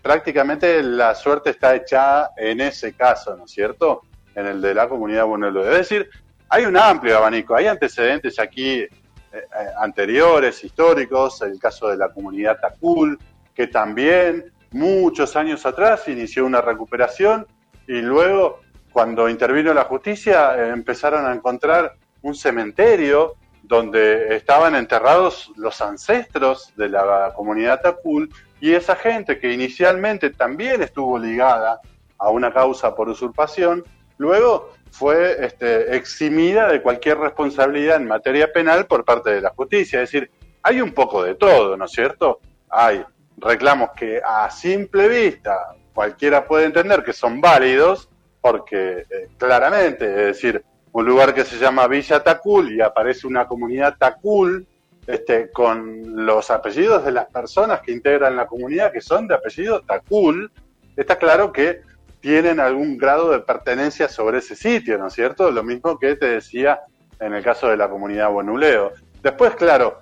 prácticamente 0.00 0.82
la 0.82 1.14
suerte 1.14 1.50
está 1.50 1.74
echada 1.74 2.30
en 2.34 2.62
ese 2.62 2.94
caso, 2.94 3.36
¿no 3.36 3.44
es 3.44 3.50
cierto? 3.50 4.02
En 4.34 4.46
el 4.46 4.62
de 4.62 4.74
la 4.74 4.88
comunidad 4.88 5.26
Buenuleo. 5.26 5.70
Es 5.70 5.78
decir, 5.90 6.08
hay 6.48 6.64
un 6.64 6.76
amplio 6.78 7.18
abanico, 7.18 7.54
hay 7.54 7.66
antecedentes 7.66 8.38
aquí 8.38 8.78
eh, 8.78 8.90
eh, 9.32 9.42
anteriores, 9.78 10.64
históricos, 10.64 11.42
el 11.42 11.58
caso 11.58 11.88
de 11.88 11.98
la 11.98 12.08
comunidad 12.08 12.58
Tacul, 12.58 13.18
que 13.54 13.66
también 13.66 14.50
muchos 14.70 15.36
años 15.36 15.66
atrás 15.66 16.08
inició 16.08 16.46
una 16.46 16.62
recuperación 16.62 17.46
y 17.86 18.00
luego, 18.00 18.60
cuando 18.92 19.28
intervino 19.28 19.74
la 19.74 19.84
justicia, 19.84 20.72
empezaron 20.72 21.26
a 21.26 21.34
encontrar 21.34 21.96
un 22.22 22.34
cementerio 22.34 23.34
donde 23.62 24.36
estaban 24.36 24.74
enterrados 24.74 25.50
los 25.56 25.80
ancestros 25.80 26.72
de 26.76 26.88
la 26.88 27.32
comunidad 27.34 27.80
Tacul 27.80 28.30
y 28.64 28.74
esa 28.74 28.96
gente 28.96 29.38
que 29.38 29.52
inicialmente 29.52 30.30
también 30.30 30.82
estuvo 30.82 31.18
ligada 31.18 31.82
a 32.16 32.30
una 32.30 32.50
causa 32.50 32.94
por 32.94 33.10
usurpación, 33.10 33.84
luego 34.16 34.72
fue 34.90 35.44
este, 35.44 35.94
eximida 35.94 36.68
de 36.68 36.80
cualquier 36.80 37.18
responsabilidad 37.18 37.96
en 37.96 38.08
materia 38.08 38.50
penal 38.50 38.86
por 38.86 39.04
parte 39.04 39.34
de 39.34 39.42
la 39.42 39.50
justicia. 39.50 40.00
Es 40.00 40.10
decir, 40.10 40.30
hay 40.62 40.80
un 40.80 40.92
poco 40.94 41.22
de 41.22 41.34
todo, 41.34 41.76
¿no 41.76 41.84
es 41.84 41.90
cierto? 41.90 42.40
Hay 42.70 43.04
reclamos 43.36 43.90
que 43.94 44.22
a 44.24 44.48
simple 44.48 45.08
vista 45.08 45.76
cualquiera 45.92 46.46
puede 46.46 46.64
entender 46.64 47.04
que 47.04 47.12
son 47.12 47.42
válidos, 47.42 48.08
porque 48.40 49.00
eh, 49.10 49.28
claramente, 49.36 50.06
es 50.06 50.26
decir, 50.40 50.64
un 50.92 51.04
lugar 51.04 51.34
que 51.34 51.44
se 51.44 51.58
llama 51.58 51.86
Villa 51.86 52.24
Tacul 52.24 52.72
y 52.72 52.80
aparece 52.80 53.26
una 53.26 53.46
comunidad 53.46 53.98
Tacul, 53.98 54.66
este, 55.06 55.50
con 55.50 56.24
los 56.24 56.50
apellidos 56.50 57.04
de 57.04 57.12
las 57.12 57.26
personas 57.26 57.80
que 57.80 57.92
integran 57.92 58.36
la 58.36 58.46
comunidad, 58.46 58.92
que 58.92 59.00
son 59.00 59.28
de 59.28 59.34
apellido 59.34 59.82
Tacul, 59.82 60.50
está 60.96 61.16
claro 61.16 61.52
que 61.52 61.82
tienen 62.20 62.58
algún 62.58 62.96
grado 62.96 63.30
de 63.30 63.40
pertenencia 63.40 64.08
sobre 64.08 64.38
ese 64.38 64.56
sitio, 64.56 64.96
¿no 64.96 65.08
es 65.08 65.12
cierto? 65.12 65.50
Lo 65.50 65.62
mismo 65.62 65.98
que 65.98 66.16
te 66.16 66.26
decía 66.26 66.80
en 67.20 67.34
el 67.34 67.42
caso 67.42 67.68
de 67.68 67.76
la 67.76 67.88
comunidad 67.88 68.30
Buenuleo. 68.30 68.92
Después, 69.22 69.54
claro, 69.56 70.00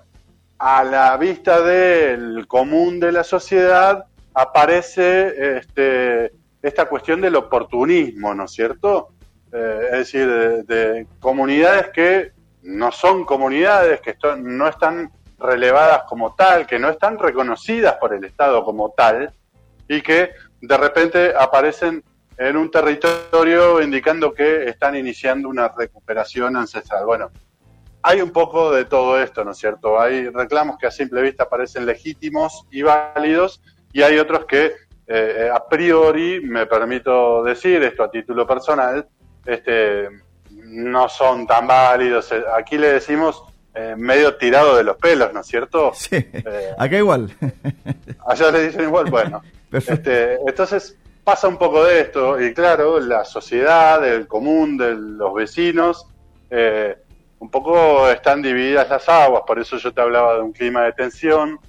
a 0.57 0.83
la 0.83 1.17
vista 1.17 1.61
del 1.61 2.47
común 2.47 2.99
de 2.99 3.11
la 3.11 3.23
sociedad 3.23 4.05
aparece 4.33 5.57
este, 5.57 6.31
esta 6.61 6.85
cuestión 6.85 7.19
del 7.21 7.35
oportunismo, 7.35 8.33
¿no 8.33 8.45
es 8.45 8.51
cierto? 8.51 9.09
Eh, 9.51 9.79
es 9.91 9.97
decir, 9.99 10.27
de, 10.65 11.05
comunidades 11.19 11.89
que 11.89 12.31
no 12.63 12.91
son 12.91 13.25
comunidades, 13.25 14.01
que 14.01 14.15
no 14.37 14.67
están 14.67 15.11
relevadas 15.37 16.03
como 16.03 16.33
tal, 16.35 16.65
que 16.65 16.79
no 16.79 16.89
están 16.89 17.19
reconocidas 17.19 17.95
por 17.95 18.13
el 18.13 18.23
Estado 18.23 18.63
como 18.63 18.91
tal, 18.91 19.33
y 19.87 20.01
que 20.01 20.31
de 20.61 20.77
repente 20.77 21.33
aparecen 21.37 22.03
en 22.37 22.57
un 22.57 22.71
territorio 22.71 23.81
indicando 23.81 24.33
que 24.33 24.69
están 24.69 24.95
iniciando 24.95 25.49
una 25.49 25.67
recuperación 25.67 26.55
ancestral. 26.55 27.05
Bueno, 27.05 27.31
hay 28.01 28.21
un 28.21 28.31
poco 28.31 28.71
de 28.71 28.85
todo 28.85 29.21
esto, 29.21 29.43
¿no 29.43 29.51
es 29.51 29.57
cierto? 29.57 29.99
Hay 29.99 30.29
reclamos 30.29 30.77
que 30.77 30.87
a 30.87 30.91
simple 30.91 31.21
vista 31.21 31.47
parecen 31.47 31.85
legítimos 31.85 32.65
y 32.71 32.81
válidos 32.81 33.61
y 33.91 34.01
hay 34.01 34.17
otros 34.17 34.45
que 34.45 34.73
eh, 35.05 35.49
a 35.53 35.67
priori, 35.67 36.41
me 36.41 36.65
permito 36.65 37.43
decir 37.43 37.83
esto 37.83 38.03
a 38.03 38.11
título 38.11 38.47
personal, 38.47 39.07
este, 39.45 40.07
no 40.73 41.09
son 41.09 41.47
tan 41.47 41.67
válidos. 41.67 42.33
Aquí 42.57 42.77
le 42.77 42.93
decimos 42.93 43.43
eh, 43.73 43.95
medio 43.97 44.35
tirado 44.35 44.75
de 44.75 44.83
los 44.83 44.97
pelos, 44.97 45.33
¿no 45.33 45.41
es 45.41 45.47
cierto? 45.47 45.91
Sí, 45.95 46.15
eh, 46.15 46.73
acá 46.77 46.97
igual. 46.97 47.35
Allá 48.27 48.51
le 48.51 48.67
dicen 48.67 48.83
igual, 48.83 49.09
bueno. 49.09 49.41
Este, 49.73 50.35
entonces, 50.45 50.95
pasa 51.23 51.47
un 51.47 51.57
poco 51.57 51.83
de 51.83 52.01
esto 52.01 52.39
y 52.39 52.53
claro, 52.53 52.99
la 52.99 53.25
sociedad, 53.25 54.07
el 54.07 54.27
común 54.27 54.77
de 54.77 54.93
los 54.93 55.33
vecinos, 55.33 56.05
eh, 56.51 56.95
un 57.39 57.49
poco 57.49 58.07
están 58.09 58.41
divididas 58.41 58.89
las 58.89 59.09
aguas, 59.09 59.43
por 59.47 59.59
eso 59.59 59.77
yo 59.77 59.91
te 59.91 60.01
hablaba 60.01 60.35
de 60.35 60.41
un 60.41 60.51
clima 60.51 60.83
de 60.83 60.93
tensión, 60.93 61.59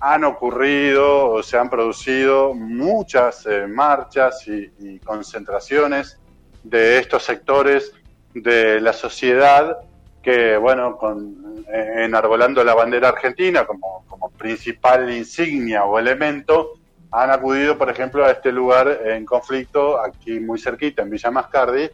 han 0.00 0.24
ocurrido 0.24 1.30
o 1.30 1.42
se 1.42 1.58
han 1.58 1.68
producido 1.68 2.54
muchas 2.54 3.44
eh, 3.46 3.66
marchas 3.66 4.46
y, 4.46 4.98
concentraciones 5.00 6.18
de 6.62 6.98
estos 6.98 7.24
sectores 7.24 7.92
de 8.34 8.80
la 8.80 8.92
sociedad 8.92 9.78
que, 10.22 10.56
bueno, 10.56 10.96
con, 10.96 11.64
eh, 11.72 12.04
enarbolando 12.04 12.62
la 12.64 12.74
bandera 12.74 13.08
argentina 13.08 13.64
como, 13.64 14.04
como 14.08 14.30
principal 14.30 15.10
insignia 15.12 15.84
o 15.84 15.98
elemento, 15.98 16.72
han 17.10 17.30
acudido, 17.30 17.78
por 17.78 17.88
ejemplo, 17.88 18.24
a 18.24 18.32
este 18.32 18.52
lugar 18.52 19.00
en 19.04 19.24
conflicto, 19.24 19.98
aquí 20.02 20.40
muy 20.40 20.58
cerquita, 20.58 21.02
en 21.02 21.10
Villa 21.10 21.30
Mascardi, 21.30 21.88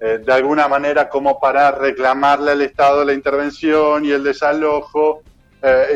eh, 0.00 0.18
de 0.24 0.32
alguna 0.32 0.68
manera 0.68 1.08
como 1.08 1.38
para 1.38 1.70
reclamarle 1.70 2.52
al 2.52 2.62
Estado 2.62 3.04
la 3.04 3.12
intervención 3.12 4.04
y 4.04 4.10
el 4.10 4.24
desalojo 4.24 5.22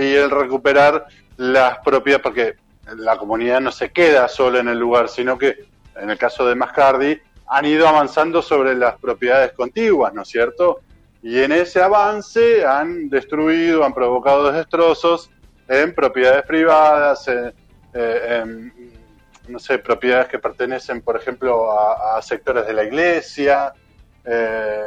y 0.00 0.14
el 0.14 0.30
recuperar 0.30 1.06
las 1.36 1.78
propiedades, 1.80 2.22
porque 2.22 2.56
la 2.96 3.18
comunidad 3.18 3.60
no 3.60 3.70
se 3.70 3.90
queda 3.90 4.26
solo 4.26 4.58
en 4.58 4.68
el 4.68 4.78
lugar, 4.78 5.10
sino 5.10 5.36
que 5.36 5.66
en 5.94 6.10
el 6.10 6.18
caso 6.18 6.46
de 6.46 6.54
Mascardi 6.54 7.20
han 7.48 7.64
ido 7.64 7.88
avanzando 7.88 8.42
sobre 8.42 8.74
las 8.74 8.96
propiedades 8.98 9.52
contiguas, 9.52 10.12
¿no 10.12 10.22
es 10.22 10.28
cierto? 10.28 10.80
Y 11.22 11.40
en 11.40 11.52
ese 11.52 11.82
avance 11.82 12.64
han 12.64 13.08
destruido, 13.08 13.84
han 13.84 13.94
provocado 13.94 14.52
destrozos 14.52 15.30
en 15.66 15.94
propiedades 15.94 16.44
privadas, 16.44 17.26
en, 17.28 18.72
sé, 19.58 19.78
propiedades 19.78 20.28
que 20.28 20.38
pertenecen, 20.38 21.00
por 21.00 21.16
ejemplo, 21.16 21.72
a, 21.72 22.20
sectores 22.22 22.66
de 22.66 22.72
la 22.72 22.84
iglesia. 22.84 23.72
Eh, 24.24 24.82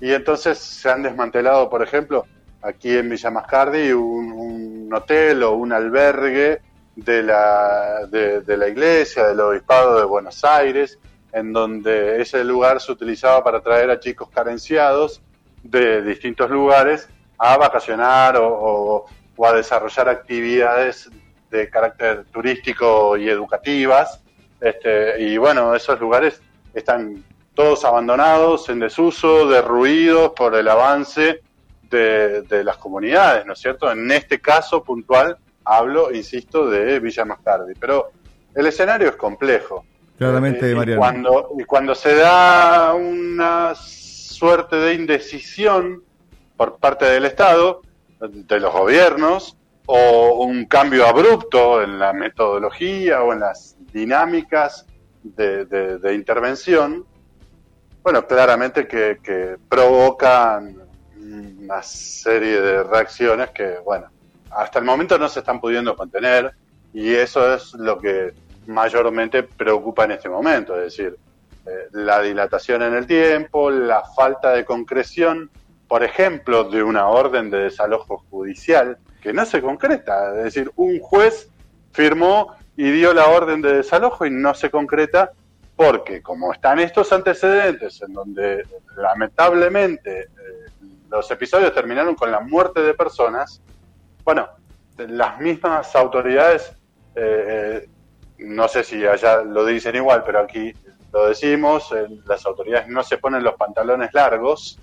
y 0.00 0.12
entonces 0.12 0.58
se 0.58 0.90
han 0.90 1.02
desmantelado, 1.02 1.70
por 1.70 1.82
ejemplo, 1.82 2.26
aquí 2.62 2.96
en 2.96 3.08
Villa 3.08 3.30
Mascardi 3.30 3.92
un, 3.92 4.92
hotel 4.92 5.42
o 5.42 5.52
un 5.52 5.72
albergue 5.72 6.60
de, 6.94 7.22
la 7.22 8.68
iglesia, 8.68 9.26
del 9.26 9.40
obispado 9.40 9.98
de 9.98 10.04
Buenos 10.04 10.44
Aires, 10.44 10.98
en 11.34 11.52
donde 11.52 12.22
ese 12.22 12.44
lugar 12.44 12.80
se 12.80 12.92
utilizaba 12.92 13.42
para 13.42 13.60
traer 13.60 13.90
a 13.90 13.98
chicos 13.98 14.28
carenciados 14.30 15.20
de 15.64 16.00
distintos 16.02 16.48
lugares 16.48 17.08
a 17.36 17.56
vacacionar 17.56 18.36
o, 18.38 19.04
a 19.44 19.52
desarrollar 19.52 20.08
actividades 20.08 21.10
de 21.50 21.68
carácter 21.68 22.24
turístico 22.32 23.16
y 23.16 23.28
educativas. 23.28 24.22
Este, 24.60 25.20
y 25.20 25.36
bueno, 25.36 25.74
esos 25.74 26.00
lugares 26.00 26.40
están 26.72 27.24
todos 27.52 27.84
abandonados, 27.84 28.68
en 28.68 28.78
desuso, 28.78 29.48
derruidos 29.48 30.32
por 30.36 30.54
el 30.54 30.68
avance 30.68 31.40
de, 31.90 32.64
las 32.64 32.76
comunidades, 32.76 33.44
¿no 33.46 33.52
es 33.52 33.60
cierto? 33.60 33.90
En 33.90 34.10
este 34.10 34.40
caso 34.40 34.82
puntual 34.82 35.36
hablo, 35.64 36.12
insisto, 36.12 36.68
de 36.68 36.98
Villa 36.98 37.24
Mascardi, 37.24 37.74
pero 37.78 38.10
el 38.54 38.66
escenario 38.66 39.08
es 39.08 39.16
complejo. 39.16 39.84
Claramente, 40.18 40.70
eh, 40.70 40.74
Mariano. 40.74 40.98
Y 40.98 41.00
cuando, 41.00 41.50
y 41.58 41.64
cuando 41.64 41.94
se 41.94 42.14
da 42.14 42.94
una 42.94 43.74
suerte 43.74 44.76
de 44.76 44.94
indecisión 44.94 46.02
por 46.56 46.78
parte 46.78 47.04
del 47.06 47.24
Estado, 47.24 47.82
de 48.20 48.60
los 48.60 48.72
gobiernos, 48.72 49.56
o 49.86 50.44
un 50.44 50.64
cambio 50.64 51.06
abrupto 51.06 51.82
en 51.82 51.98
la 51.98 52.12
metodología 52.12 53.22
o 53.22 53.32
en 53.32 53.40
las 53.40 53.76
dinámicas 53.92 54.86
de, 55.22 56.14
intervención, 56.14 57.04
bueno, 58.02 58.26
claramente 58.26 58.86
que, 58.86 59.18
que 59.22 59.56
provocan 59.68 60.76
una 61.16 61.82
serie 61.82 62.60
de 62.60 62.82
reacciones 62.82 63.50
que, 63.50 63.78
bueno, 63.84 64.08
hasta 64.50 64.78
el 64.78 64.84
momento 64.84 65.18
no 65.18 65.28
se 65.28 65.40
están 65.40 65.60
pudiendo 65.60 65.96
contener 65.96 66.54
y 66.92 67.12
eso 67.14 67.54
es 67.54 67.74
lo 67.74 67.98
que 67.98 68.32
mayormente 68.66 69.42
preocupa 69.42 70.04
en 70.04 70.12
este 70.12 70.28
momento, 70.28 70.76
es 70.76 70.96
decir, 70.96 71.16
eh, 71.66 71.88
la 71.92 72.20
dilatación 72.20 72.82
en 72.82 72.94
el 72.94 73.06
tiempo, 73.06 73.70
la 73.70 74.02
falta 74.16 74.50
de 74.52 74.64
concreción, 74.64 75.50
por 75.88 76.02
ejemplo, 76.02 76.64
de 76.64 76.82
una 76.82 77.08
orden 77.08 77.50
de 77.50 77.64
desalojo 77.64 78.24
judicial 78.30 78.98
que 79.22 79.32
no 79.32 79.46
se 79.46 79.62
concreta, 79.62 80.36
es 80.38 80.44
decir, 80.44 80.70
un 80.76 81.00
juez 81.00 81.48
firmó 81.92 82.54
y 82.76 82.90
dio 82.90 83.14
la 83.14 83.28
orden 83.28 83.62
de 83.62 83.76
desalojo 83.76 84.26
y 84.26 84.30
no 84.30 84.54
se 84.54 84.70
concreta 84.70 85.32
porque 85.76 86.22
como 86.22 86.52
están 86.52 86.78
estos 86.78 87.12
antecedentes 87.12 88.00
en 88.02 88.12
donde 88.12 88.64
lamentablemente 88.96 90.20
eh, 90.20 90.28
los 91.10 91.30
episodios 91.30 91.74
terminaron 91.74 92.14
con 92.14 92.30
la 92.30 92.40
muerte 92.40 92.80
de 92.80 92.94
personas, 92.94 93.60
bueno, 94.24 94.48
las 94.96 95.40
mismas 95.40 95.94
autoridades, 95.96 96.72
eh, 97.14 97.84
eh, 97.84 97.88
no 98.38 98.68
sé 98.68 98.84
si 98.84 99.04
allá 99.06 99.42
lo 99.42 99.64
dicen 99.64 99.96
igual, 99.96 100.22
pero 100.24 100.40
aquí 100.40 100.72
lo 101.12 101.28
decimos, 101.28 101.92
eh, 101.92 102.06
las 102.26 102.44
autoridades 102.44 102.88
no 102.88 103.02
se 103.02 103.18
ponen 103.18 103.42
los 103.44 103.54
pantalones 103.54 104.12
largos 104.12 104.78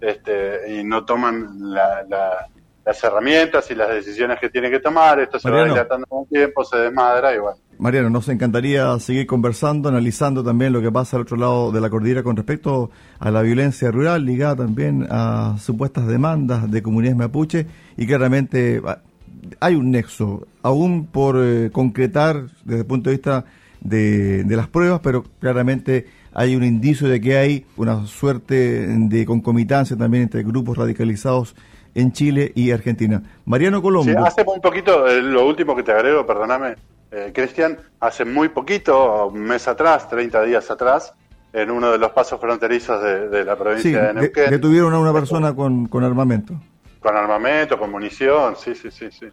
este, 0.00 0.72
y 0.72 0.84
no 0.84 1.04
toman 1.04 1.72
las 1.72 3.02
herramientas 3.02 3.70
y 3.70 3.74
las 3.74 3.88
decisiones 3.88 4.38
que 4.38 4.50
tienen 4.50 4.70
que 4.70 4.80
tomar, 4.80 5.18
esto 5.18 5.38
se 5.38 5.50
va 5.50 5.64
dilatando 5.64 6.06
con 6.06 6.26
tiempo, 6.26 6.64
se 6.64 6.76
desmadra 6.76 7.34
y 7.34 7.38
bueno. 7.38 7.58
Mariano, 7.78 8.08
nos 8.08 8.28
encantaría 8.28 8.96
seguir 9.00 9.26
conversando, 9.26 9.88
analizando 9.88 10.44
también 10.44 10.72
lo 10.72 10.80
que 10.80 10.92
pasa 10.92 11.16
al 11.16 11.22
otro 11.22 11.36
lado 11.36 11.72
de 11.72 11.80
la 11.80 11.90
cordillera 11.90 12.22
con 12.22 12.36
respecto 12.36 12.90
a 13.18 13.30
la 13.30 13.42
violencia 13.42 13.90
rural, 13.90 14.24
ligada 14.24 14.56
también 14.56 15.06
a 15.10 15.56
supuestas 15.58 16.06
demandas 16.06 16.70
de 16.70 16.82
comunidades 16.82 17.16
mapuche, 17.16 17.66
y 17.96 18.06
claramente 18.06 18.80
ah, 18.86 18.98
hay 19.60 19.74
un 19.74 19.90
nexo, 19.90 20.46
aún 20.62 21.06
por 21.06 21.36
eh, 21.38 21.70
concretar 21.72 22.46
desde 22.64 22.80
el 22.80 22.86
punto 22.86 23.10
de 23.10 23.16
vista 23.16 23.44
de, 23.80 24.44
de 24.44 24.56
las 24.56 24.68
pruebas, 24.68 25.00
pero 25.02 25.24
claramente 25.40 26.06
hay 26.32 26.56
un 26.56 26.64
indicio 26.64 27.08
de 27.08 27.20
que 27.20 27.36
hay 27.36 27.66
una 27.76 28.06
suerte 28.06 28.86
de 28.88 29.24
concomitancia 29.24 29.96
también 29.96 30.24
entre 30.24 30.42
grupos 30.42 30.76
radicalizados 30.76 31.54
en 31.94 32.12
Chile 32.12 32.52
y 32.54 32.72
Argentina. 32.72 33.22
Mariano 33.44 33.80
Colombo. 33.80 34.10
Sí, 34.10 34.16
hace 34.18 34.44
un 34.46 34.60
poquito, 34.60 35.06
eh, 35.06 35.22
lo 35.22 35.46
último 35.46 35.76
que 35.76 35.84
te 35.84 35.92
agrego, 35.92 36.26
perdóname, 36.26 36.74
eh, 37.12 37.30
Cristian, 37.32 37.78
hace 38.00 38.24
muy 38.24 38.48
poquito, 38.48 39.28
un 39.28 39.40
mes 39.40 39.68
atrás, 39.68 40.08
30 40.08 40.42
días 40.42 40.70
atrás, 40.70 41.14
en 41.52 41.70
uno 41.70 41.92
de 41.92 41.98
los 41.98 42.10
pasos 42.10 42.40
fronterizos 42.40 43.00
de, 43.00 43.44
la 43.44 43.56
provincia 43.56 44.08
de 44.08 44.14
Neuquén. 44.14 44.50
Que, 44.50 44.58
tuvieron 44.58 44.92
a 44.92 44.98
una 44.98 45.12
persona 45.12 45.54
con, 45.54 45.88
armamento. 46.02 46.54
Con 47.04 47.18
armamento, 47.18 47.78
con 47.78 47.90
munición, 47.90 48.56
sí, 48.56 48.74
sí, 48.74 48.90
sí, 48.90 49.10
sí. 49.10 49.26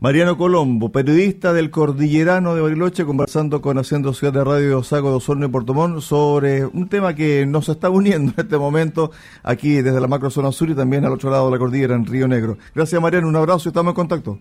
Mariano 0.00 0.36
Colombo, 0.36 0.90
periodista 0.90 1.52
del 1.52 1.70
Cordillerano 1.70 2.56
de 2.56 2.62
Bariloche, 2.62 3.04
conversando 3.04 3.62
con 3.62 3.78
Haciendo 3.78 4.12
Ciudad 4.12 4.32
de 4.32 4.42
Radio 4.42 4.80
Osago 4.80 5.10
de 5.10 5.16
Osorno 5.18 5.46
y 5.46 5.48
Portomón 5.48 6.02
sobre 6.02 6.66
un 6.66 6.88
tema 6.88 7.14
que 7.14 7.46
nos 7.46 7.68
está 7.68 7.90
uniendo 7.90 8.32
en 8.36 8.44
este 8.44 8.58
momento 8.58 9.12
aquí 9.44 9.82
desde 9.82 10.00
la 10.00 10.08
macrozona 10.08 10.50
sur 10.50 10.68
y 10.70 10.74
también 10.74 11.04
al 11.04 11.12
otro 11.12 11.30
lado 11.30 11.46
de 11.46 11.52
la 11.52 11.58
cordillera 11.58 11.94
en 11.94 12.06
Río 12.06 12.26
Negro. 12.26 12.58
Gracias 12.74 13.00
Mariano, 13.00 13.28
un 13.28 13.36
abrazo 13.36 13.68
y 13.68 13.70
estamos 13.70 13.92
en 13.92 13.94
contacto. 13.94 14.40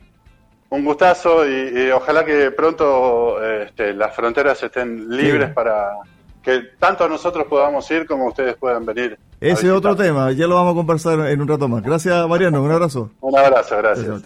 Un 0.72 0.84
gustazo 0.84 1.48
y, 1.48 1.92
ojalá 1.92 2.26
que 2.26 2.50
pronto 2.50 3.40
este, 3.44 3.94
las 3.94 4.16
fronteras 4.16 4.64
estén 4.64 5.08
libres 5.16 5.52
para 5.52 5.92
que 6.44 6.62
tanto 6.80 7.08
nosotros 7.08 7.46
podamos 7.48 7.90
ir 7.92 8.06
como 8.06 8.28
ustedes 8.28 8.56
puedan 8.56 8.86
venir. 8.86 9.18
Ese 9.40 9.68
es 9.68 9.74
otro 9.74 9.96
tema, 9.96 10.32
ya 10.32 10.48
lo 10.48 10.56
vamos 10.56 10.74
a 10.74 10.76
conversar 10.76 11.20
en 11.28 11.42
un 11.42 11.48
rato 11.48 11.68
más. 11.68 11.82
Gracias 11.84 12.28
Mariano, 12.28 12.62
un 12.62 12.72
abrazo. 12.72 13.12
Un 13.22 13.38
abrazo, 13.38 13.78
gracias. 13.78 14.24